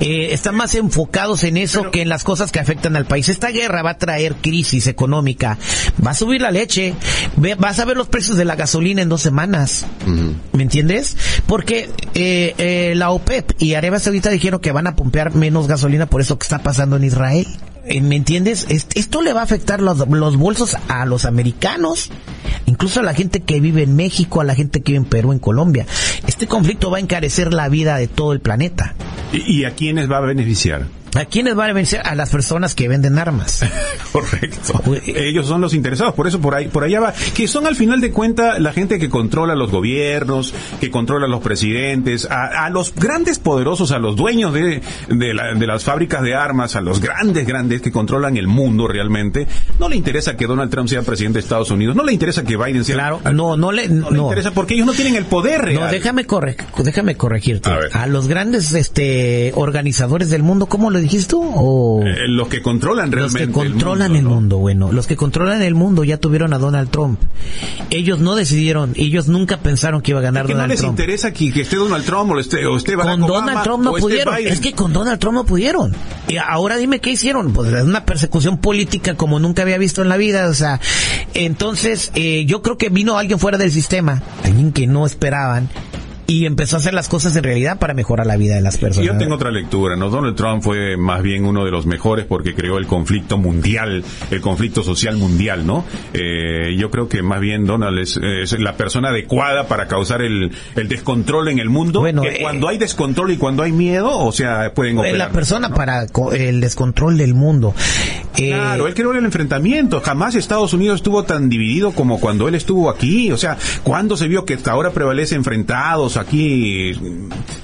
Eh, 0.00 0.28
están 0.32 0.54
más 0.54 0.74
enfocados 0.74 1.44
en 1.44 1.56
eso 1.56 1.90
que 1.90 2.02
en 2.02 2.08
las 2.08 2.24
cosas 2.24 2.52
que 2.52 2.60
afectan 2.60 2.96
al 2.96 3.06
país. 3.06 3.28
Esta 3.28 3.48
guerra 3.50 3.82
va 3.82 3.90
a 3.90 3.98
traer 3.98 4.34
crisis 4.36 4.86
económica, 4.86 5.58
va 6.04 6.12
a 6.12 6.14
subir 6.14 6.40
la 6.40 6.50
leche, 6.50 6.94
ve- 7.36 7.54
vas 7.54 7.78
a 7.78 7.84
ver 7.84 7.96
los 7.96 8.08
precios 8.08 8.36
de 8.36 8.44
la 8.44 8.56
gasolina 8.56 9.02
en 9.02 9.08
dos 9.08 9.20
semanas. 9.22 9.86
¿Me 10.52 10.62
entiendes? 10.62 11.16
Porque 11.46 11.90
eh, 12.14 12.54
eh, 12.58 12.92
la 12.96 13.10
OPEP 13.10 13.52
y 13.60 13.74
Arabia 13.74 13.98
Saudita 13.98 14.30
dijeron 14.30 14.60
que 14.60 14.72
van 14.72 14.86
a 14.86 14.96
pompear 14.96 15.34
menos 15.34 15.51
gasolina 15.66 16.06
por 16.06 16.20
eso 16.20 16.38
que 16.38 16.44
está 16.44 16.58
pasando 16.62 16.96
en 16.96 17.04
Israel. 17.04 17.46
Eh, 17.84 18.00
¿Me 18.00 18.16
entiendes? 18.16 18.66
Es- 18.68 18.86
Esto 18.94 19.22
le 19.22 19.32
va 19.32 19.40
a 19.40 19.44
afectar 19.44 19.80
los, 19.80 20.06
los 20.08 20.36
bolsos 20.36 20.76
a 20.88 21.04
los 21.04 21.24
americanos, 21.24 22.10
incluso 22.66 23.00
a 23.00 23.02
la 23.02 23.12
gente 23.14 23.40
que 23.40 23.60
vive 23.60 23.82
en 23.82 23.96
México, 23.96 24.40
a 24.40 24.44
la 24.44 24.54
gente 24.54 24.82
que 24.82 24.92
vive 24.92 25.04
en 25.04 25.10
Perú, 25.10 25.32
en 25.32 25.38
Colombia. 25.40 25.86
Este 26.26 26.46
conflicto 26.46 26.90
va 26.90 26.98
a 26.98 27.00
encarecer 27.00 27.52
la 27.52 27.68
vida 27.68 27.96
de 27.96 28.06
todo 28.08 28.32
el 28.32 28.40
planeta. 28.40 28.94
¿Y, 29.32 29.60
y 29.60 29.64
a 29.64 29.72
quiénes 29.74 30.10
va 30.10 30.18
a 30.18 30.20
beneficiar? 30.20 30.86
¿A 31.14 31.24
quiénes 31.26 31.54
van 31.54 31.70
a 31.70 31.72
vencer? 31.74 32.00
A 32.04 32.14
las 32.14 32.30
personas 32.30 32.74
que 32.74 32.88
venden 32.88 33.18
armas. 33.18 33.62
Correcto. 34.12 34.82
Ellos 35.06 35.46
son 35.46 35.60
los 35.60 35.74
interesados, 35.74 36.14
por 36.14 36.26
eso 36.26 36.40
por 36.40 36.54
ahí, 36.54 36.68
por 36.68 36.84
allá 36.84 37.00
va, 37.00 37.14
que 37.34 37.48
son 37.48 37.66
al 37.66 37.76
final 37.76 38.00
de 38.00 38.10
cuentas 38.12 38.58
la 38.60 38.72
gente 38.72 38.98
que 38.98 39.08
controla 39.10 39.54
los 39.54 39.70
gobiernos, 39.70 40.54
que 40.80 40.90
controla 40.90 41.26
los 41.26 41.42
presidentes, 41.42 42.26
a, 42.30 42.64
a 42.66 42.70
los 42.70 42.94
grandes 42.94 43.38
poderosos, 43.38 43.92
a 43.92 43.98
los 43.98 44.16
dueños 44.16 44.52
de, 44.54 44.80
de, 45.08 45.34
la- 45.34 45.54
de 45.54 45.66
las 45.66 45.84
fábricas 45.84 46.22
de 46.22 46.34
armas, 46.34 46.76
a 46.76 46.80
los 46.80 47.00
grandes, 47.00 47.46
grandes 47.46 47.80
que 47.82 47.92
controlan 47.92 48.36
el 48.36 48.46
mundo 48.46 48.88
realmente. 48.88 49.46
No 49.78 49.88
le 49.88 49.96
interesa 49.96 50.36
que 50.36 50.46
Donald 50.46 50.70
Trump 50.70 50.88
sea 50.88 51.02
presidente 51.02 51.38
de 51.38 51.40
Estados 51.42 51.70
Unidos, 51.70 51.94
no 51.96 52.04
le 52.04 52.12
interesa 52.12 52.42
que 52.44 52.56
Biden 52.56 52.84
sea. 52.84 52.94
Claro, 52.96 53.20
no, 53.32 53.56
no 53.56 53.72
le, 53.72 53.88
No 53.88 54.10
le 54.10 54.16
no. 54.16 54.24
interesa 54.24 54.52
porque 54.52 54.74
ellos 54.74 54.86
no 54.86 54.92
tienen 54.92 55.16
el 55.16 55.24
poder 55.26 55.62
real. 55.62 55.80
No, 55.80 55.86
déjame, 55.90 56.24
corre, 56.26 56.56
déjame 56.82 57.16
corregirte. 57.16 57.70
A 57.92 58.06
los 58.06 58.28
grandes 58.28 58.72
este, 58.72 59.52
organizadores 59.54 60.30
del 60.30 60.42
mundo, 60.42 60.66
¿cómo 60.66 60.90
lo 60.90 61.01
dijiste 61.02 61.30
tú? 61.30 61.42
O... 61.42 62.02
Eh, 62.04 62.28
los 62.28 62.48
que 62.48 62.62
controlan 62.62 63.10
Los 63.10 63.32
realmente 63.32 63.46
que 63.46 63.52
controlan 63.52 64.16
el 64.16 64.24
¿no? 64.24 64.30
mundo, 64.30 64.58
bueno, 64.58 64.92
los 64.92 65.06
que 65.06 65.16
controlan 65.16 65.62
el 65.62 65.74
mundo 65.74 66.04
ya 66.04 66.16
tuvieron 66.16 66.52
a 66.54 66.58
Donald 66.58 66.90
Trump. 66.90 67.20
Ellos 67.90 68.18
no 68.20 68.34
decidieron, 68.34 68.92
ellos 68.96 69.28
nunca 69.28 69.58
pensaron 69.58 70.00
que 70.00 70.12
iba 70.12 70.20
a 70.20 70.22
ganar 70.22 70.46
que 70.46 70.52
no 70.52 70.58
Donald 70.58 70.70
les 70.70 70.80
Trump. 70.80 70.98
interesa 70.98 71.32
que, 71.32 71.52
que 71.52 71.62
esté 71.62 71.76
Donald 71.76 72.04
Trump 72.04 72.30
o 72.32 72.38
esté, 72.38 72.64
o 72.66 72.76
esté 72.76 72.96
Barack 72.96 73.20
Con 73.20 73.22
Obama, 73.30 73.46
Donald 73.46 73.64
Trump 73.64 73.84
no 73.84 73.92
pudieron. 73.94 74.34
Es 74.38 74.60
que 74.60 74.72
con 74.72 74.92
Donald 74.92 75.18
Trump 75.18 75.34
no 75.34 75.44
pudieron. 75.44 75.94
Y 76.28 76.36
ahora 76.36 76.76
dime 76.76 77.00
qué 77.00 77.10
hicieron. 77.10 77.52
Pues 77.52 77.72
es 77.72 77.84
una 77.84 78.04
persecución 78.04 78.58
política 78.58 79.14
como 79.14 79.38
nunca 79.38 79.62
había 79.62 79.78
visto 79.78 80.02
en 80.02 80.08
la 80.08 80.16
vida. 80.16 80.48
O 80.48 80.54
sea, 80.54 80.80
entonces 81.34 82.12
eh, 82.14 82.44
yo 82.46 82.62
creo 82.62 82.78
que 82.78 82.88
vino 82.88 83.18
alguien 83.18 83.38
fuera 83.38 83.58
del 83.58 83.70
sistema, 83.70 84.22
alguien 84.44 84.72
que 84.72 84.86
no 84.86 85.06
esperaban 85.06 85.68
y 86.26 86.46
empezó 86.46 86.76
a 86.76 86.78
hacer 86.78 86.94
las 86.94 87.08
cosas 87.08 87.34
en 87.36 87.44
realidad 87.44 87.78
para 87.78 87.94
mejorar 87.94 88.26
la 88.26 88.36
vida 88.36 88.54
de 88.54 88.60
las 88.60 88.78
personas. 88.78 89.06
Yo 89.06 89.18
tengo 89.18 89.34
otra 89.34 89.50
lectura, 89.50 89.96
¿no? 89.96 90.08
Donald 90.10 90.36
Trump 90.36 90.62
fue 90.62 90.96
más 90.96 91.22
bien 91.22 91.44
uno 91.44 91.64
de 91.64 91.70
los 91.70 91.86
mejores 91.86 92.26
porque 92.26 92.54
creó 92.54 92.78
el 92.78 92.86
conflicto 92.86 93.38
mundial, 93.38 94.04
el 94.30 94.40
conflicto 94.40 94.82
social 94.82 95.16
mundial, 95.16 95.66
¿no? 95.66 95.84
Eh, 96.12 96.76
yo 96.78 96.90
creo 96.90 97.08
que 97.08 97.22
más 97.22 97.40
bien 97.40 97.66
Donald 97.66 97.98
es, 97.98 98.16
es 98.16 98.58
la 98.58 98.76
persona 98.76 99.08
adecuada 99.10 99.66
para 99.66 99.88
causar 99.88 100.22
el, 100.22 100.52
el 100.76 100.88
descontrol 100.88 101.48
en 101.48 101.58
el 101.58 101.68
mundo. 101.68 102.00
Bueno, 102.00 102.22
que 102.22 102.28
eh, 102.36 102.38
cuando 102.42 102.68
hay 102.68 102.78
descontrol 102.78 103.32
y 103.32 103.36
cuando 103.36 103.62
hay 103.62 103.72
miedo, 103.72 104.18
o 104.18 104.32
sea, 104.32 104.72
pueden 104.74 104.98
operar. 104.98 105.16
la 105.16 105.30
persona 105.30 105.68
¿no? 105.68 105.74
para 105.74 106.06
el 106.32 106.60
descontrol 106.60 107.18
del 107.18 107.34
mundo. 107.34 107.74
Eh, 108.36 108.48
Claro, 108.48 108.86
él 108.86 108.94
creó 108.94 109.12
el 109.12 109.24
enfrentamiento. 109.24 110.00
Jamás 110.00 110.34
Estados 110.34 110.72
Unidos 110.72 110.96
estuvo 110.96 111.22
tan 111.24 111.48
dividido 111.48 111.92
como 111.92 112.18
cuando 112.18 112.48
él 112.48 112.54
estuvo 112.54 112.88
aquí. 112.88 113.30
O 113.30 113.36
sea, 113.36 113.58
cuando 113.82 114.16
se 114.16 114.28
vio 114.28 114.44
que 114.44 114.54
hasta 114.54 114.72
ahora 114.72 114.90
prevalece 114.90 115.34
enfrentados 115.34 116.16
aquí? 116.22 116.92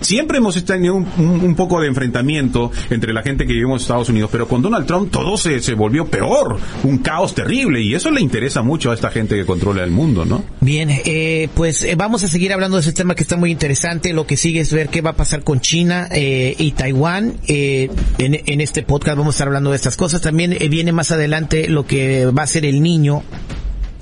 Siempre 0.01 0.38
hemos 0.38 0.62
tenido 0.64 0.94
un, 0.94 1.55
poco 1.57 1.81
de 1.81 1.88
enfrentamiento 1.88 2.71
entre 2.90 3.12
la 3.12 3.23
gente 3.23 3.47
que 3.47 3.53
vivimos 3.53 3.81
en 3.81 3.85
Estados 3.85 4.09
Unidos, 4.09 4.31
pero 4.31 4.47
con 4.47 4.62
Donald 4.62 4.87
Trump 4.87 5.11
todo 5.11 5.37
se, 5.37 5.61
se 5.61 5.75
volvió 5.75 6.07
peor. 6.07 6.59
Un 6.85 6.99
caos 6.99 7.35
terrible. 7.35 7.81
Y 7.81 7.94
eso 7.94 8.11
le 8.11 8.21
interesa 8.21 8.62
mucho 8.62 8.90
a 8.90 8.94
esta 8.94 9.11
gente 9.11 9.37
que 9.37 9.44
controla 9.44 9.83
el 9.83 9.90
mundo, 9.90 10.25
¿no? 10.25 10.44
Bien, 10.61 10.90
eh, 10.90 11.49
pues 11.55 11.83
eh, 11.83 11.94
vamos 11.97 12.23
a 12.25 12.29
seguir 12.29 12.53
hablando 12.53 12.77
de 12.77 12.83
ese 12.83 12.92
tema 12.92 13.14
que 13.14 13.23
está 13.23 13.37
muy 13.37 13.51
interesante. 13.51 14.12
Lo 14.12 14.27
que 14.27 14.37
sigue 14.37 14.61
es 14.61 14.73
ver 14.73 14.88
qué 14.88 15.01
va 15.01 15.11
a 15.11 15.16
pasar 15.16 15.42
con 15.42 15.61
China 15.61 16.09
eh, 16.11 16.55
y 16.59 16.73
Taiwán. 16.73 17.35
Eh, 17.47 17.90
en, 18.18 18.40
en 18.44 18.61
este 18.61 18.83
podcast 18.83 19.18
vamos 19.18 19.35
a 19.35 19.37
estar 19.37 19.49
hablando 19.49 19.71
de 19.71 19.77
estas 19.77 19.97
cosas. 19.97 20.21
También 20.21 20.53
eh, 20.53 20.68
viene 20.68 20.92
más 20.92 21.11
adelante 21.11 21.68
lo 21.68 21.87
que 21.87 22.27
va 22.27 22.42
a 22.42 22.47
ser 22.47 22.64
el 22.64 22.83
niño. 22.83 23.23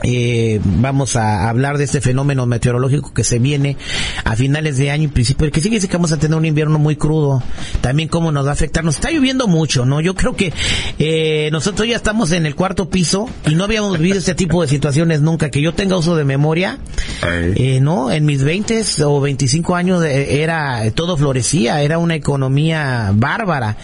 Eh, 0.02 0.60
vamos 0.62 1.16
a 1.16 1.48
hablar 1.48 1.78
de 1.78 1.84
este 1.84 2.00
fenómeno 2.00 2.44
meteorológico 2.46 3.14
que 3.14 3.24
se 3.24 3.38
viene 3.38 3.76
a 4.24 4.36
finales 4.36 4.76
de 4.76 4.90
año 4.90 5.04
y 5.04 5.08
principio, 5.08 5.50
que 5.50 5.60
sigue 5.60 5.80
que 5.80 5.96
vamos 5.96 6.12
a 6.12 6.18
tener 6.18 6.36
un 6.36 6.44
invierno 6.44 6.78
muy 6.78 6.96
crudo, 6.96 7.42
también 7.80 8.08
cómo 8.08 8.32
nos 8.32 8.46
va 8.46 8.50
a 8.50 8.52
afectar, 8.52 8.84
nos 8.84 8.96
está 8.96 9.10
lloviendo 9.10 9.46
mucho, 9.46 9.86
¿no? 9.86 10.00
Yo 10.00 10.14
creo 10.14 10.36
que 10.36 10.52
eh, 10.98 11.48
nosotros 11.52 11.88
ya 11.88 11.96
estamos 11.96 12.32
en 12.32 12.46
el 12.46 12.54
cuarto 12.54 12.88
piso 12.88 13.28
y 13.46 13.54
no 13.54 13.64
habíamos 13.64 13.98
vivido 13.98 14.18
este 14.18 14.34
tipo 14.34 14.62
de 14.62 14.68
situaciones 14.68 15.20
nunca, 15.20 15.50
que 15.50 15.60
yo 15.60 15.74
tenga 15.74 15.96
uso 15.96 16.16
de 16.16 16.24
memoria, 16.24 16.78
eh, 17.22 17.80
no, 17.80 18.10
en 18.10 18.24
mis 18.26 18.42
20 18.42 18.82
o 19.04 19.20
25 19.20 19.74
años 19.74 20.04
eh, 20.04 20.42
era, 20.42 20.82
todo 20.92 21.16
florecía, 21.16 21.82
era 21.82 21.98
una 21.98 22.14
economía 22.14 23.12
bárbara, 23.14 23.76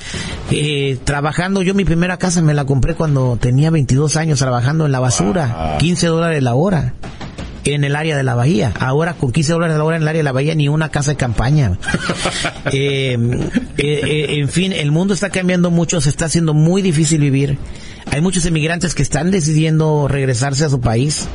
eh, 0.50 0.98
trabajando, 1.04 1.62
yo 1.62 1.74
mi 1.74 1.84
primera 1.84 2.16
casa 2.18 2.42
me 2.42 2.54
la 2.54 2.64
compré 2.64 2.94
cuando 2.94 3.36
tenía 3.40 3.70
22 3.70 4.16
años 4.16 4.38
trabajando 4.38 4.86
en 4.86 4.92
la 4.92 5.00
basura, 5.00 5.76
15 5.78 6.01
dólares 6.06 6.42
la 6.42 6.54
hora. 6.54 6.94
en 7.64 7.84
el 7.84 7.94
área 7.94 8.16
de 8.16 8.24
la 8.24 8.34
bahía. 8.34 8.72
Ahora 8.80 9.14
con 9.14 9.30
15 9.30 9.52
dólares 9.52 9.76
la 9.76 9.84
hora 9.84 9.96
en 9.96 10.02
el 10.02 10.08
área 10.08 10.18
de 10.18 10.24
la 10.24 10.32
bahía 10.32 10.54
ni 10.56 10.68
una 10.68 10.88
casa 10.88 11.12
de 11.12 11.16
campaña. 11.16 11.78
Eh, 12.74 13.18
eh, 13.76 14.00
eh, 14.04 14.26
en 14.38 14.48
fin, 14.48 14.72
el 14.72 14.92
mundo 14.92 15.12
está 15.12 15.30
cambiando 15.30 15.70
mucho, 15.70 16.00
se 16.00 16.08
está 16.08 16.26
haciendo 16.26 16.54
muy 16.54 16.80
difícil 16.80 17.20
vivir. 17.20 17.58
Hay 18.10 18.20
muchos 18.20 18.46
emigrantes 18.46 18.94
que 18.94 19.02
están 19.02 19.30
decidiendo 19.30 20.06
regresarse 20.08 20.64
a 20.64 20.70
su 20.70 20.80
país. 20.80 21.26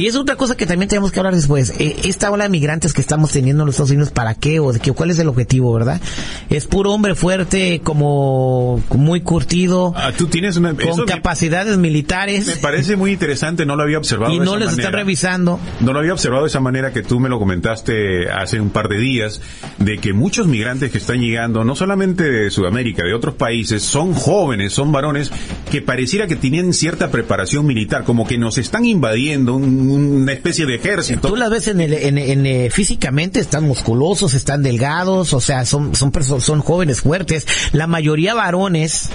Y 0.00 0.06
es 0.06 0.16
otra 0.16 0.36
cosa 0.36 0.56
que 0.56 0.66
también 0.66 0.88
tenemos 0.88 1.12
que 1.12 1.20
hablar 1.20 1.34
después. 1.34 1.74
Eh, 1.78 1.94
esta 2.04 2.30
ola 2.30 2.44
de 2.44 2.50
migrantes 2.50 2.92
que 2.94 3.00
estamos 3.02 3.30
teniendo 3.32 3.62
en 3.62 3.66
los 3.66 3.74
Estados 3.74 3.90
Unidos, 3.90 4.10
¿para 4.10 4.34
qué? 4.34 4.58
¿O 4.60 4.72
de 4.72 4.80
qué? 4.80 4.92
¿Cuál 4.92 5.10
es 5.10 5.18
el 5.18 5.28
objetivo, 5.28 5.72
verdad? 5.74 6.00
Es 6.48 6.66
puro 6.66 6.92
hombre 6.92 7.14
fuerte, 7.14 7.80
como 7.84 8.82
muy 8.96 9.20
curtido. 9.20 9.92
Ah, 9.96 10.12
tú 10.16 10.26
tienes 10.26 10.56
una... 10.56 10.70
Con 10.74 10.88
eso 10.88 10.96
me- 11.00 11.04
capacidades 11.06 11.76
militares. 11.76 12.46
Me 12.46 12.56
parece 12.56 12.96
muy 12.96 13.12
interesante, 13.12 13.66
no 13.66 13.76
lo 13.76 13.82
había 13.82 13.98
observado. 13.98 14.32
y 14.32 14.38
de 14.38 14.44
no 14.44 14.52
esa 14.56 14.64
les 14.64 14.78
están 14.78 14.92
revisando. 14.94 15.60
No 15.80 15.92
lo 15.92 15.98
había 15.98 16.12
observado 16.14 16.44
de 16.44 16.48
esa 16.48 16.60
manera 16.60 16.92
que 16.92 17.02
tú 17.02 17.20
me 17.20 17.28
lo 17.28 17.38
comentaste 17.38 18.30
hace 18.30 18.58
un 18.60 18.70
par 18.70 18.88
de 18.88 18.98
días, 18.98 19.40
de 19.78 19.98
que 19.98 20.12
muchos 20.14 20.46
migrantes 20.46 20.90
que 20.90 20.98
están 20.98 21.20
llegando, 21.20 21.62
no 21.64 21.74
solamente 21.76 22.24
de 22.24 22.50
Sudamérica, 22.50 23.04
de 23.04 23.12
otros 23.12 23.34
países, 23.34 23.82
son 23.82 24.14
jóvenes, 24.14 24.72
son 24.72 24.92
varones 24.92 25.30
que 25.70 25.82
pareciera 25.82 26.26
que 26.26 26.36
tienen 26.36 26.72
cierta 26.72 27.10
preparación 27.10 27.66
militar, 27.66 28.04
como 28.04 28.26
que 28.26 28.38
nos 28.38 28.56
están 28.56 28.86
invadiendo 28.86 29.54
un- 29.54 29.89
una 29.94 30.32
especie 30.32 30.66
de 30.66 30.76
ejército. 30.76 31.28
Tú 31.28 31.36
las 31.36 31.50
ves 31.50 31.68
en 31.68 31.80
el, 31.80 31.92
en, 31.94 32.18
en, 32.18 32.46
eh, 32.46 32.70
físicamente, 32.70 33.40
están 33.40 33.64
musculosos, 33.64 34.34
están 34.34 34.62
delgados, 34.62 35.32
o 35.32 35.40
sea, 35.40 35.64
son, 35.64 35.94
son 35.94 36.12
son 36.40 36.60
jóvenes 36.60 37.00
fuertes, 37.00 37.46
la 37.72 37.86
mayoría 37.86 38.34
varones, 38.34 39.10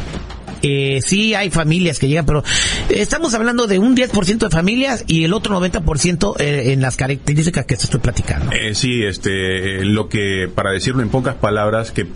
eh, 0.68 1.00
sí 1.04 1.36
hay 1.36 1.52
familias 1.52 2.00
que 2.00 2.08
llegan, 2.08 2.26
pero 2.26 2.44
estamos 2.90 3.36
hablando 3.36 3.68
de 3.68 3.78
un 3.78 3.96
10% 3.96 4.38
de 4.38 4.50
familias 4.50 5.04
y 5.06 5.24
el 5.24 5.34
otro 5.34 5.60
90% 5.62 6.40
eh, 6.40 6.74
en 6.74 6.82
las 6.82 6.96
características 6.96 7.66
que 7.66 7.76
te 7.76 7.84
estoy 7.84 8.00
platicando. 8.00 8.52
Eh, 8.52 8.74
sí, 8.74 9.04
este, 9.04 9.86
lo 9.86 10.10
que, 10.10 10.50
para 10.54 10.72
decirlo 10.72 11.04
en 11.04 11.10
pocas 11.10 11.36
palabras, 11.36 11.92
que 11.92 12.08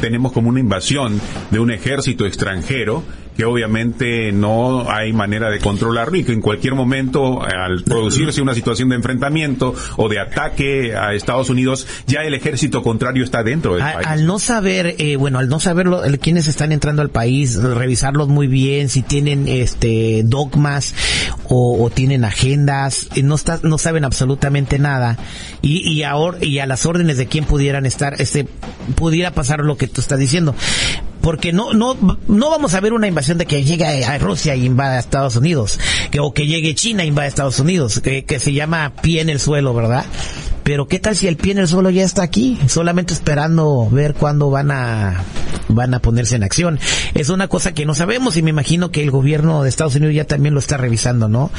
tenemos 0.00 0.32
como 0.32 0.48
una 0.48 0.60
invasión 0.60 1.20
de 1.50 1.58
un 1.58 1.70
ejército 1.70 2.24
extranjero 2.24 3.04
que 3.38 3.44
obviamente 3.44 4.32
no 4.32 4.90
hay 4.90 5.12
manera 5.12 5.48
de 5.48 5.60
controlarlo 5.60 6.16
y 6.16 6.24
que 6.24 6.32
en 6.32 6.40
cualquier 6.40 6.74
momento, 6.74 7.40
al 7.40 7.84
producirse 7.84 8.42
una 8.42 8.52
situación 8.52 8.88
de 8.88 8.96
enfrentamiento 8.96 9.76
o 9.96 10.08
de 10.08 10.18
ataque 10.18 10.96
a 10.96 11.14
Estados 11.14 11.48
Unidos, 11.48 11.86
ya 12.08 12.22
el 12.22 12.34
ejército 12.34 12.82
contrario 12.82 13.22
está 13.22 13.44
dentro 13.44 13.74
del 13.74 13.82
Al, 13.84 13.92
país. 13.94 14.06
al 14.08 14.26
no 14.26 14.40
saber, 14.40 14.96
eh, 14.98 15.14
bueno, 15.14 15.38
al 15.38 15.48
no 15.48 15.60
saber 15.60 15.86
lo- 15.86 16.02
el- 16.04 16.18
quiénes 16.18 16.48
están 16.48 16.72
entrando 16.72 17.00
al 17.00 17.10
país, 17.10 17.54
revisarlos 17.62 18.26
muy 18.26 18.48
bien, 18.48 18.88
si 18.88 19.02
tienen 19.02 19.46
este 19.46 20.22
dogmas 20.24 20.92
o, 21.48 21.80
o 21.84 21.90
tienen 21.90 22.24
agendas, 22.24 23.06
eh, 23.14 23.22
no 23.22 23.36
está, 23.36 23.60
no 23.62 23.78
saben 23.78 24.04
absolutamente 24.04 24.80
nada 24.80 25.16
y 25.62 25.88
y 25.88 26.02
ahora 26.02 26.38
y 26.44 26.58
a 26.58 26.66
las 26.66 26.86
órdenes 26.86 27.18
de 27.18 27.26
quién 27.26 27.44
pudieran 27.44 27.86
estar, 27.86 28.20
este 28.20 28.48
pudiera 28.96 29.30
pasar 29.30 29.60
lo 29.60 29.76
que 29.76 29.86
tú 29.86 30.00
estás 30.00 30.18
diciendo. 30.18 30.56
Porque 31.20 31.52
no, 31.52 31.72
no, 31.74 31.96
no 32.28 32.50
vamos 32.50 32.74
a 32.74 32.80
ver 32.80 32.92
una 32.92 33.08
invasión 33.08 33.38
de 33.38 33.46
que 33.46 33.64
llegue 33.64 34.04
a 34.04 34.18
Rusia 34.18 34.54
y 34.54 34.64
invada 34.64 34.96
a 34.96 35.00
Estados 35.00 35.36
Unidos, 35.36 35.78
que, 36.10 36.20
o 36.20 36.32
que 36.32 36.46
llegue 36.46 36.74
China 36.74 37.02
e 37.02 37.06
invada 37.06 37.26
a 37.26 37.28
Estados 37.28 37.58
Unidos, 37.60 38.00
que, 38.00 38.24
que 38.24 38.38
se 38.38 38.52
llama 38.52 38.92
pie 39.02 39.20
en 39.20 39.30
el 39.30 39.40
suelo, 39.40 39.74
¿verdad? 39.74 40.04
Pero 40.62 40.86
qué 40.86 40.98
tal 40.98 41.16
si 41.16 41.26
el 41.26 41.36
pie 41.36 41.52
en 41.52 41.58
el 41.58 41.68
suelo 41.68 41.88
ya 41.90 42.04
está 42.04 42.22
aquí, 42.22 42.58
solamente 42.66 43.14
esperando 43.14 43.88
ver 43.90 44.14
cuándo 44.14 44.50
van 44.50 44.70
a 44.70 45.24
van 45.68 45.94
a 45.94 46.00
ponerse 46.00 46.36
en 46.36 46.42
acción. 46.42 46.78
Es 47.14 47.28
una 47.28 47.48
cosa 47.48 47.72
que 47.72 47.86
no 47.86 47.94
sabemos 47.94 48.36
y 48.36 48.42
me 48.42 48.50
imagino 48.50 48.90
que 48.90 49.02
el 49.02 49.10
gobierno 49.10 49.62
de 49.62 49.68
Estados 49.68 49.94
Unidos 49.96 50.14
ya 50.14 50.24
también 50.24 50.54
lo 50.54 50.60
está 50.60 50.76
revisando, 50.76 51.28
¿no? 51.28 51.50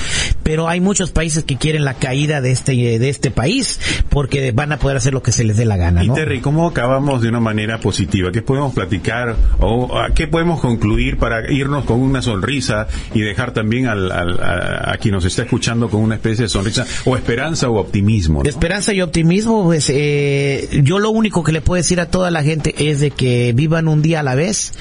Pero 0.43 0.67
hay 0.67 0.80
muchos 0.82 1.12
países 1.12 1.43
que 1.43 1.58
quieren 1.58 1.86
la 1.86 1.93
caída 1.95 2.41
de 2.41 2.52
este 2.52 2.71
de 2.71 3.10
este 3.10 3.32
país 3.32 3.80
porque 4.10 4.52
van 4.52 4.71
a 4.71 4.78
poder 4.80 4.97
hacer 4.97 5.13
lo 5.13 5.21
que 5.21 5.32
se 5.32 5.43
les 5.43 5.58
dé 5.58 5.65
la 5.65 5.78
gana, 5.78 6.04
Y. 6.04 6.10
Terry, 6.10 6.39
¿cómo 6.41 6.67
acabamos 6.67 7.21
de 7.21 7.30
una 7.30 7.39
manera 7.39 7.80
positiva? 7.80 8.32
¿Qué 8.32 8.41
podemos 8.41 8.73
platicar 8.73 9.36
o 9.60 9.97
a 9.99 10.10
qué 10.13 10.28
podemos 10.28 10.60
concluir 10.62 11.17
para 11.17 11.52
irnos 11.52 11.86
con 11.86 11.99
una 11.99 12.21
sonrisa 12.21 12.88
y 13.13 13.21
dejar 13.21 13.52
también 13.54 13.88
al, 13.88 14.12
al- 14.12 14.39
a, 14.41 14.91
a 14.93 14.97
quien 14.97 15.13
nos 15.15 15.25
está 15.25 15.43
escuchando 15.43 15.89
con 15.89 16.02
una 16.02 16.15
especie 16.15 16.43
de 16.43 16.49
sonrisa 16.49 16.86
o 17.06 17.15
esperanza 17.15 17.69
o 17.69 17.78
optimismo? 17.80 18.43
¿no? 18.43 18.49
Esperanza 18.49 18.93
y 18.93 19.02
optimismo, 19.02 19.63
pues 19.65 19.89
eh, 19.89 20.82
yo 20.84 20.99
lo 20.99 21.12
único 21.12 21.43
que 21.43 21.52
le 21.52 21.62
puedo 21.62 21.78
decir 21.78 21.99
a 21.99 22.08
toda 22.10 22.32
la 22.32 22.43
gente 22.43 22.73
es 22.89 22.99
de 22.99 23.12
que 23.12 23.54
vivan 23.54 23.88
un 23.88 24.02
día 24.02 24.21
a 24.21 24.23
la 24.23 24.36
vez. 24.36 24.73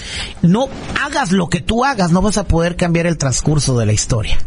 No 0.42 0.68
hagas 1.04 1.32
lo 1.32 1.48
que 1.48 1.60
tú 1.60 1.84
hagas, 1.84 2.12
no 2.12 2.22
vas 2.22 2.38
a 2.38 2.44
poder 2.48 2.76
cambiar 2.76 3.06
el 3.06 3.18
transcurso 3.18 3.78
de 3.78 3.86
la 3.86 3.92
historia. 3.92 4.38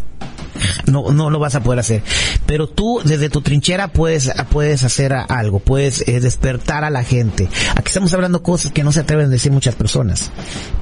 No, 0.86 1.12
no 1.12 1.30
lo 1.30 1.40
vas 1.40 1.56
a 1.56 1.64
poder 1.64 1.80
hacer. 1.80 2.04
Pero 2.46 2.68
tú, 2.68 3.02
desde 3.04 3.30
tu 3.30 3.42
trinchera, 3.42 3.90
puedes, 3.90 4.32
puedes 4.50 4.84
hacer 4.84 5.14
algo, 5.14 5.60
puedes 5.60 6.08
eh, 6.08 6.20
despertar 6.20 6.84
a 6.84 6.90
la 6.90 7.04
gente. 7.04 7.48
Aquí 7.76 7.88
estamos 7.88 8.14
hablando 8.14 8.44
cosas 8.44 8.72
que 8.72 8.84
no 8.84 8.92
se 8.92 9.02
atreven 9.02 9.28
a 9.28 9.30
decir 9.30 9.52
muchas 9.52 9.76
personas. 9.76 10.32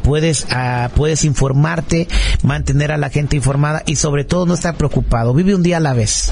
Puedes, 0.04 0.48
ah, 0.52 0.90
puedes 0.96 1.24
informarte, 1.26 2.08
mantener 2.44 2.92
a 2.92 2.98
la 2.98 3.10
gente 3.10 3.36
informada 3.36 3.84
y 3.86 3.96
sobre 3.96 4.24
todo 4.24 4.46
no 4.46 4.54
estar 4.54 4.76
preocupado. 4.78 5.34
Vive 5.34 5.56
un 5.56 5.64
día 5.64 5.78
a 5.78 5.82
la 5.82 5.94
vez. 5.94 6.32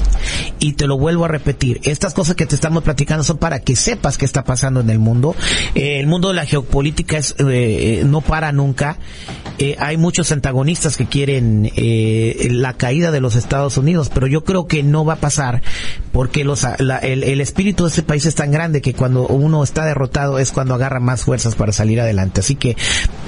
Y 0.58 0.72
te 0.72 0.86
lo 0.86 0.98
vuelvo 0.98 1.24
a 1.24 1.28
repetir. 1.28 1.80
Estas 1.84 2.14
cosas 2.14 2.34
que 2.34 2.46
te 2.46 2.54
estamos 2.54 2.82
platicando 2.82 3.24
son 3.24 3.38
para 3.38 3.60
que 3.60 3.76
sepas 3.76 4.18
qué 4.18 4.24
está 4.24 4.44
pasando 4.44 4.80
en 4.80 4.90
el 4.90 4.98
mundo. 4.98 5.34
Eh, 5.74 6.00
el 6.00 6.06
mundo 6.06 6.28
de 6.28 6.34
la 6.34 6.46
geopolítica 6.46 7.18
es, 7.18 7.32
eh, 7.38 8.00
eh, 8.00 8.02
no 8.04 8.20
para 8.20 8.52
nunca. 8.52 8.98
Hay 9.80 9.96
muchos 9.96 10.30
antagonistas 10.30 10.96
que 10.96 11.06
quieren 11.06 11.68
la 11.74 12.74
caída 12.74 13.10
de 13.10 13.20
los 13.20 13.34
Estados 13.38 13.78
Unidos, 13.78 14.10
pero 14.12 14.26
yo 14.26 14.44
creo 14.44 14.66
que 14.66 14.82
no 14.82 15.04
va 15.04 15.14
a 15.14 15.16
pasar 15.16 15.62
porque 16.12 16.44
los, 16.44 16.66
la- 16.78 16.98
el, 16.98 17.40
espíritu 17.40 17.84
de 17.84 17.90
este 17.90 18.02
país 18.02 18.26
es 18.26 18.34
tan 18.34 18.50
grande 18.50 18.80
que 18.82 18.94
cuando 18.94 19.26
uno 19.26 19.62
está 19.62 19.84
derrotado 19.84 20.38
es 20.38 20.52
cuando 20.52 20.74
agarra 20.74 21.00
más 21.00 21.22
fuerzas 21.22 21.54
para 21.54 21.72
salir 21.72 22.00
adelante. 22.00 22.40
Así 22.40 22.54
que 22.56 22.76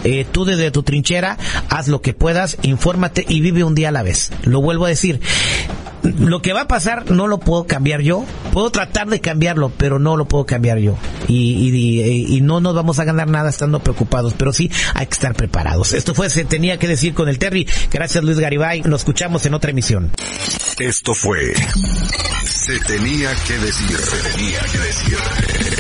eh, 0.05 0.27
tú 0.31 0.45
desde 0.45 0.71
tu 0.71 0.83
trinchera 0.83 1.39
haz 1.69 1.89
lo 1.89 2.01
que 2.03 2.15
puedas, 2.15 2.57
infórmate 2.63 3.25
y 3.29 3.41
vive 3.41 3.65
un 3.65 3.75
día 3.75 3.89
a 3.89 3.93
la 3.93 4.03
vez. 4.03 4.31
Lo 4.45 4.61
vuelvo 4.61 4.85
a 4.87 4.89
decir. 4.89 5.21
Lo 6.03 6.41
que 6.41 6.55
va 6.55 6.63
a 6.63 6.67
pasar 6.67 7.11
no 7.11 7.27
lo 7.27 7.41
puedo 7.41 7.67
cambiar 7.67 8.01
yo. 8.01 8.25
Puedo 8.55 8.71
tratar 8.71 9.09
de 9.09 9.21
cambiarlo, 9.21 9.71
pero 9.77 9.99
no 9.99 10.17
lo 10.17 10.27
puedo 10.27 10.47
cambiar 10.47 10.79
yo. 10.79 10.97
Y 11.29 12.41
no 12.43 12.61
nos 12.61 12.75
vamos 12.75 12.99
a 12.99 13.05
ganar 13.05 13.29
nada 13.29 13.51
estando 13.51 13.81
preocupados, 13.81 14.35
pero 14.37 14.53
sí 14.53 14.71
hay 14.95 15.07
que 15.07 15.13
estar 15.15 15.35
preparados. 15.35 15.93
Esto 15.93 16.15
fue 16.15 16.31
Se 16.31 16.45
Tenía 16.45 16.79
que 16.79 16.89
Decir 16.89 17.15
con 17.15 17.29
el 17.29 17.39
Terry. 17.39 17.69
Gracias 17.93 18.25
Luis 18.25 18.39
Garibay. 18.41 18.81
Nos 18.83 19.03
escuchamos 19.03 19.45
en 19.47 19.55
otra 19.55 19.71
emisión. 19.71 19.90
Esto 20.79 21.13
fue 21.15 21.53
Se 22.45 22.79
tenía 22.81 23.35
que 23.45 23.59
decir. 23.59 23.99
Se 23.99 24.31
tenía 24.31 24.61
que 24.61 24.79
decir. 24.79 25.19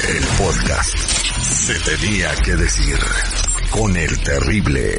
El 0.09 0.25
podcast. 0.37 0.96
Se 0.96 1.75
tenía 1.75 2.35
que 2.42 2.57
decir. 2.57 2.99
Con 3.70 3.96
el 3.96 4.18
terrible. 4.20 4.99